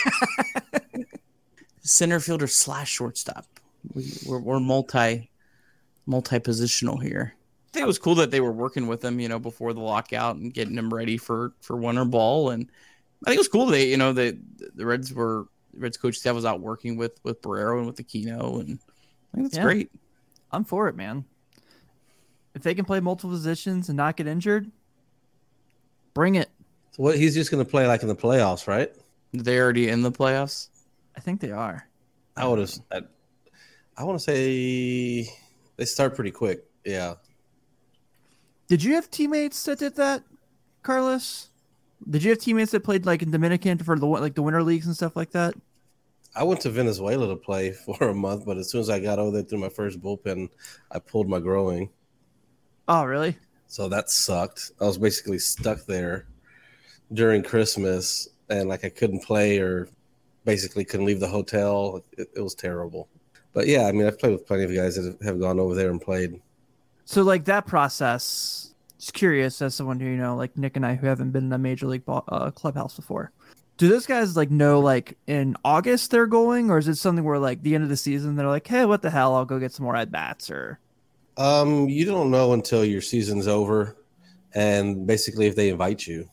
[1.80, 3.46] center fielder slash shortstop.
[3.94, 5.30] We, we're, we're multi
[6.06, 7.34] multi positional here.
[7.38, 9.80] I think it was cool that they were working with him, you know, before the
[9.80, 12.50] lockout and getting him ready for for winter ball.
[12.50, 12.70] And
[13.26, 14.38] I think it was cool that you know the
[14.76, 18.04] the Reds were Reds coach staff was out working with with Barrero and with the
[18.04, 18.80] Aquino, and
[19.34, 19.64] I think that's Yeah.
[19.64, 19.92] great.
[20.52, 21.26] I'm for it, man.
[22.56, 24.72] If they can play multiple positions and not get injured,
[26.14, 26.50] bring it.
[26.92, 27.18] So what?
[27.18, 28.92] He's just going to play like in the playoffs, right?
[29.34, 30.70] They're already in the playoffs.
[31.16, 31.88] I think they are.
[32.36, 32.74] I would have.
[32.92, 33.02] I,
[33.98, 35.30] I want to say
[35.76, 36.66] they start pretty quick.
[36.86, 37.16] Yeah.
[38.68, 40.24] Did you have teammates that did that,
[40.84, 41.50] Carlos?
[42.10, 44.86] Did you have teammates that played like in Dominican for the like the winter leagues
[44.86, 45.56] and stuff like that?
[46.36, 49.20] I went to Venezuela to play for a month, but as soon as I got
[49.20, 50.50] over there through my first bullpen,
[50.92, 51.90] I pulled my growing.
[52.88, 53.38] Oh, really?
[53.68, 54.72] So that sucked.
[54.80, 56.28] I was basically stuck there
[57.14, 59.90] during Christmas and like I couldn't play or
[60.46, 62.04] basically couldn't leave the hotel.
[62.18, 63.10] It, it was terrible.
[63.54, 65.90] But yeah, I mean, I've played with plenty of guys that have gone over there
[65.90, 66.40] and played.
[67.06, 68.67] So like that process.
[69.00, 71.54] Just curious, as someone who you know, like Nick and I, who haven't been in
[71.54, 73.32] a major league ball, uh, clubhouse before,
[73.78, 77.38] do those guys like know like in August they're going, or is it something where
[77.38, 79.72] like the end of the season they're like, hey, what the hell, I'll go get
[79.72, 80.80] some more at bats, or
[81.38, 83.96] Um, you don't know until your season's over,
[84.56, 86.28] and basically if they invite you.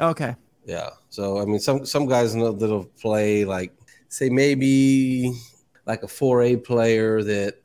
[0.00, 0.90] okay, Yeah.
[1.10, 3.72] So I mean, some some guys know that'll play like
[4.08, 5.32] say maybe
[5.86, 7.56] like a four A player that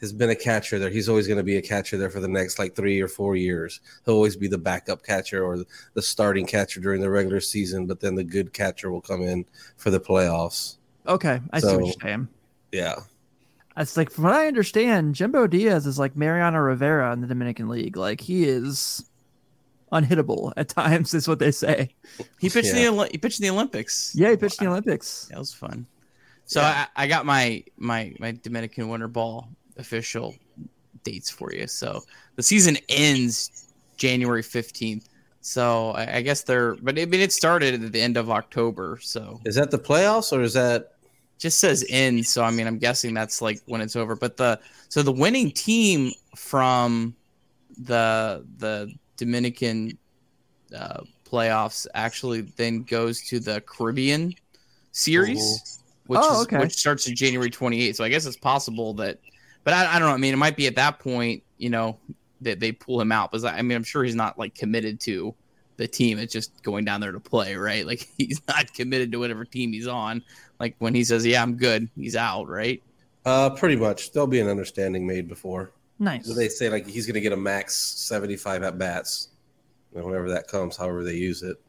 [0.00, 0.90] has been a catcher there.
[0.90, 3.34] He's always going to be a catcher there for the next like three or four
[3.36, 3.80] years.
[4.04, 8.00] He'll always be the backup catcher or the starting catcher during the regular season, but
[8.00, 9.44] then the good catcher will come in
[9.76, 10.76] for the playoffs.
[11.06, 12.28] okay, I see what you're saying.
[12.72, 12.96] Yeah.
[13.76, 17.68] It's like from what I understand, Jumbo Diaz is like Mariano Rivera in the Dominican
[17.68, 17.96] League.
[17.96, 19.04] Like he is
[19.92, 21.94] unhittable at times, is what they say.
[22.40, 22.88] He pitched Yeah.
[22.90, 24.12] in the he pitched in the Olympics.
[24.14, 25.26] Yeah, he pitched in the Olympics.
[25.30, 25.86] That was fun.
[26.46, 26.86] So Yeah.
[26.96, 29.48] I, I got my my my Dominican Winter Ball
[29.78, 30.34] official
[31.04, 31.66] dates for you.
[31.66, 32.02] So
[32.36, 35.08] the season ends January fifteenth.
[35.40, 38.98] So I, I guess they're, but I mean, it started at the end of October.
[39.00, 40.94] So Is that the playoffs or is that
[41.38, 42.26] just says end.
[42.26, 44.14] So I mean, I'm guessing that's like when it's over.
[44.16, 47.14] But the so the winning team from
[47.78, 49.96] the the Dominican
[50.76, 54.34] uh, playoffs actually then goes to the Caribbean
[54.92, 56.58] series, which Oh, is okay.
[56.58, 57.94] which starts in January 28th.
[57.96, 59.18] So I guess it's possible that,
[59.68, 60.14] but I, I don't know.
[60.14, 61.98] I mean, it might be at that point, you know,
[62.40, 64.98] that they pull him out because I, I mean, I'm sure he's not like committed
[65.00, 65.34] to
[65.76, 66.18] the team.
[66.18, 67.86] It's just going down there to play, right?
[67.86, 70.24] Like he's not committed to whatever team he's on.
[70.58, 72.82] Like when he says, "Yeah, I'm good," he's out, right?
[73.26, 75.72] uh pretty much there'll be an understanding made before.
[75.98, 76.34] Nice.
[76.34, 79.28] They say like he's going to get a max 75 at bats,
[79.90, 81.60] whenever that comes, however they use it.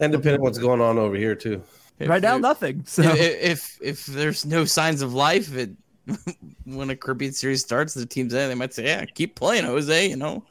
[0.00, 1.62] And depending on what's going on over here too.
[2.00, 2.82] If- right now, nothing.
[2.84, 5.70] So if, if if there's no signs of life, it
[6.64, 8.48] when a Caribbean series starts, the team's in.
[8.48, 10.44] They might say, "Yeah, keep playing, Jose." You know,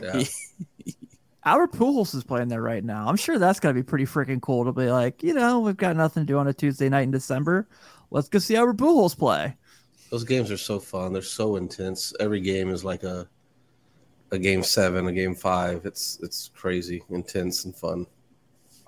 [0.00, 0.24] Yeah.
[1.44, 3.06] Albert Pujols is playing there right now.
[3.06, 5.96] I'm sure that's gonna be pretty freaking cool to be like, you know, we've got
[5.96, 7.68] nothing to do on a Tuesday night in December.
[8.10, 9.56] Let's go see Albert Pujols play.
[10.10, 11.12] Those games are so fun.
[11.12, 12.12] They're so intense.
[12.18, 13.28] Every game is like a
[14.32, 15.86] a game seven, a game five.
[15.86, 18.06] It's it's crazy, intense, and fun.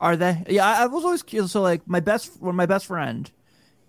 [0.01, 0.45] Are they?
[0.49, 1.53] Yeah, I, I was always curious.
[1.53, 3.31] So like my best, one my best friend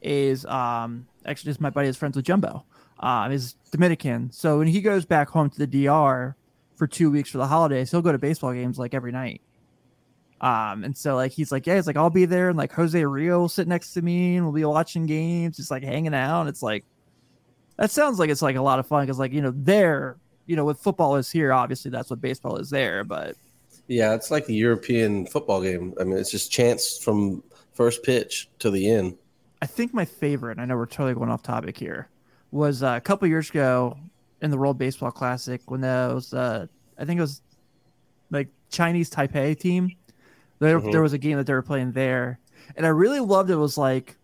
[0.01, 2.65] is um actually just my buddy is friends with Jumbo.
[2.99, 4.31] Um, is Dominican.
[4.31, 6.35] So when he goes back home to the DR
[6.75, 9.41] for two weeks for the holidays, he'll go to baseball games like every night.
[10.41, 13.03] Um, and so like he's like, yeah, he's like, I'll be there, and like Jose
[13.03, 16.41] Rio will sit next to me, and we'll be watching games, just like hanging out.
[16.41, 16.85] And it's like
[17.77, 20.55] that sounds like it's like a lot of fun because like you know there, you
[20.55, 23.35] know, what football is here, obviously that's what baseball is there, but
[23.87, 25.93] Yeah, it's like the European football game.
[25.99, 27.43] I mean, it's just chance from
[27.73, 29.17] first pitch to the end.
[29.61, 32.07] I think my favorite, and I know we're totally going off topic here,
[32.51, 33.97] was uh, a couple years ago
[34.41, 36.65] in the World Baseball Classic when there was, uh,
[36.97, 37.41] I think it was
[38.31, 39.91] like Chinese Taipei team.
[40.59, 40.91] There, Mhm.
[40.91, 42.39] there was a game that they were playing there,
[42.75, 43.55] and I really loved it.
[43.55, 44.17] Was like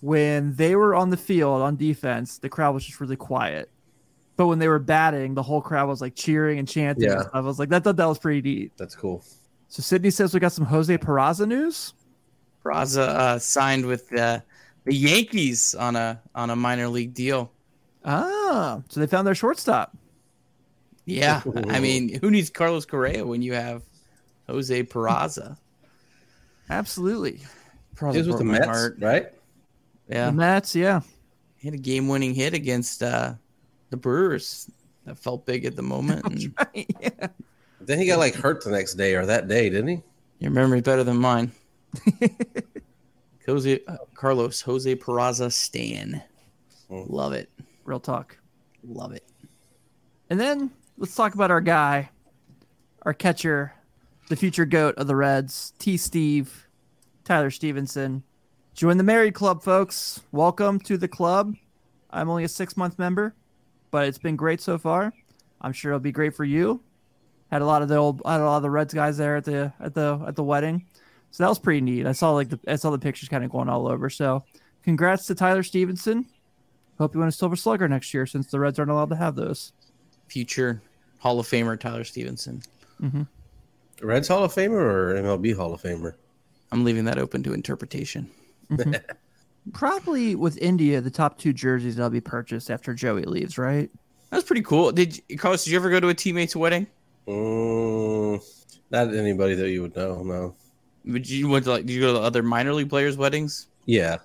[0.00, 3.70] when they were on the field on defense, the crowd was just really quiet,
[4.36, 7.04] but when they were batting, the whole crowd was like cheering and chanting.
[7.04, 7.12] Yeah.
[7.12, 7.34] And stuff.
[7.34, 8.72] I was like, that thought that was pretty neat.
[8.76, 9.22] That's cool.
[9.68, 11.94] So Sydney says we got some Jose Peraza news.
[12.64, 14.40] Raza uh, signed with uh,
[14.84, 17.50] the Yankees on a on a minor league deal.
[18.04, 19.96] Ah, so they found their shortstop.
[21.06, 23.82] Yeah, I mean, who needs Carlos Correa when you have
[24.48, 25.58] Jose Peraza?
[26.70, 27.40] Absolutely.
[27.94, 28.96] Peraza He was with the Mets, heart.
[29.00, 29.26] right?
[30.08, 31.00] Yeah, The Mets, yeah.
[31.58, 33.34] he had a game-winning hit against uh,
[33.90, 34.70] the Brewers.
[35.04, 36.24] That felt big at the moment.
[36.24, 37.26] and yeah.
[37.82, 40.02] Then he got like hurt the next day or that day, didn't he?
[40.38, 41.52] your memory's better than mine.
[43.46, 46.22] Jose uh, Carlos Jose Peraza Stan.
[46.90, 47.10] Mm.
[47.10, 47.50] Love it.
[47.84, 48.38] Real talk.
[48.82, 49.24] Love it.
[50.30, 52.10] And then let's talk about our guy,
[53.02, 53.74] our catcher,
[54.28, 55.96] the future goat of the Reds, T.
[55.96, 56.66] Steve,
[57.24, 58.22] Tyler Stephenson.
[58.74, 60.20] Join the married club, folks.
[60.32, 61.54] Welcome to the club.
[62.10, 63.34] I'm only a six month member,
[63.90, 65.12] but it's been great so far.
[65.60, 66.82] I'm sure it'll be great for you.
[67.50, 69.44] Had a lot of the old, had a lot of the Reds guys there at
[69.44, 70.86] the at the at the wedding,
[71.34, 72.06] so that was pretty neat.
[72.06, 74.08] I saw like the I saw the pictures kind of going all over.
[74.08, 74.44] So,
[74.84, 76.26] congrats to Tyler Stephenson.
[76.96, 79.34] Hope you win a Silver Slugger next year, since the Reds aren't allowed to have
[79.34, 79.72] those.
[80.28, 80.80] Future
[81.18, 82.62] Hall of Famer Tyler Stephenson.
[84.00, 86.14] Reds Hall of Famer or MLB Hall of Famer?
[86.70, 88.30] I'm leaving that open to interpretation.
[89.72, 93.90] Probably with India, the top two jerseys that'll be purchased after Joey leaves, right?
[94.30, 94.92] That's pretty cool.
[94.92, 95.64] Did you, Carlos?
[95.64, 96.86] Did you ever go to a teammate's wedding?
[97.26, 98.40] Mm,
[98.92, 100.22] not anybody that you would know.
[100.22, 100.54] No.
[101.06, 101.86] Would you went to like?
[101.86, 103.68] Did you go to the other minor league players' weddings?
[103.86, 104.18] Yeah.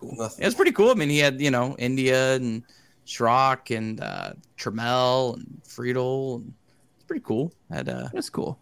[0.00, 0.90] Yeah, it's pretty cool.
[0.90, 2.62] I mean, he had you know India and
[3.06, 6.36] Schrock and uh, Trammell and Friedl.
[6.36, 6.54] And
[6.96, 7.52] it's pretty cool.
[7.70, 8.58] Had uh, That's cool.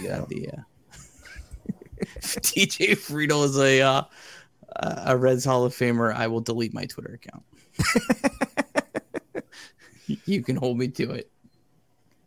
[0.00, 0.24] Yeah.
[0.28, 0.60] the uh,
[2.20, 4.02] TJ Friedl is a uh,
[4.76, 6.14] a Reds Hall of Famer.
[6.14, 7.44] I will delete my Twitter account.
[10.24, 11.30] you can hold me to it.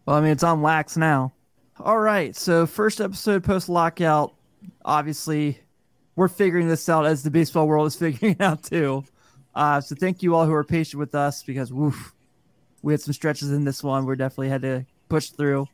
[0.06, 1.32] Well, I mean, it's on wax now.
[1.84, 2.36] All right.
[2.36, 4.36] So, first episode post lockout.
[4.86, 5.60] Obviously,
[6.16, 9.04] we're figuring this out as the baseball world is figuring it out too.
[9.56, 12.14] Uh, so, thank you all who are patient with us because, woof,
[12.84, 14.06] we had some stretches in this one.
[14.06, 15.68] We definitely had to push through.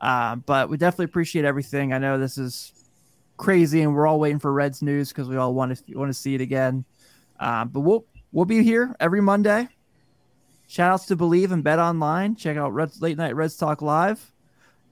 [0.00, 1.92] Uh, but we definitely appreciate everything.
[1.92, 2.72] I know this is
[3.36, 6.14] crazy, and we're all waiting for Reds news because we all want to want to
[6.14, 6.86] see it again.
[7.38, 9.68] Uh, but we'll we'll be here every Monday.
[10.68, 12.34] Shout outs to Bleav and Bet Online.
[12.34, 14.29] Check out Reds, Late Night Reds Talk Live.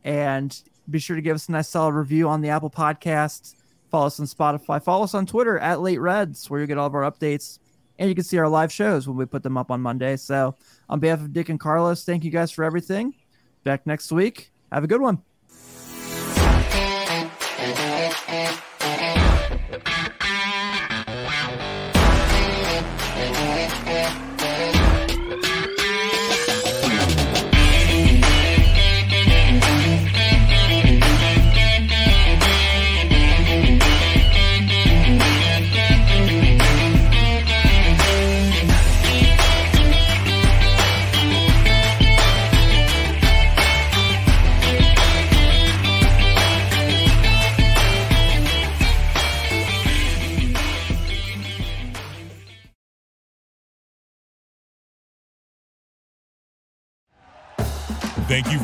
[0.09, 3.55] And be sure to give us a nice solid review on the Apple Podcast.
[3.91, 4.83] Follow us on Spotify.
[4.83, 7.59] Follow us on Twitter at Late Reds, where you get all of our updates.
[7.99, 10.17] And you can see our live shows when we put them up on Monday.
[10.17, 10.55] So,
[10.89, 13.15] on behalf of Dick and Carlos, thank you guys for everything.
[13.65, 14.51] Back next week.
[14.73, 15.23] Have a good one.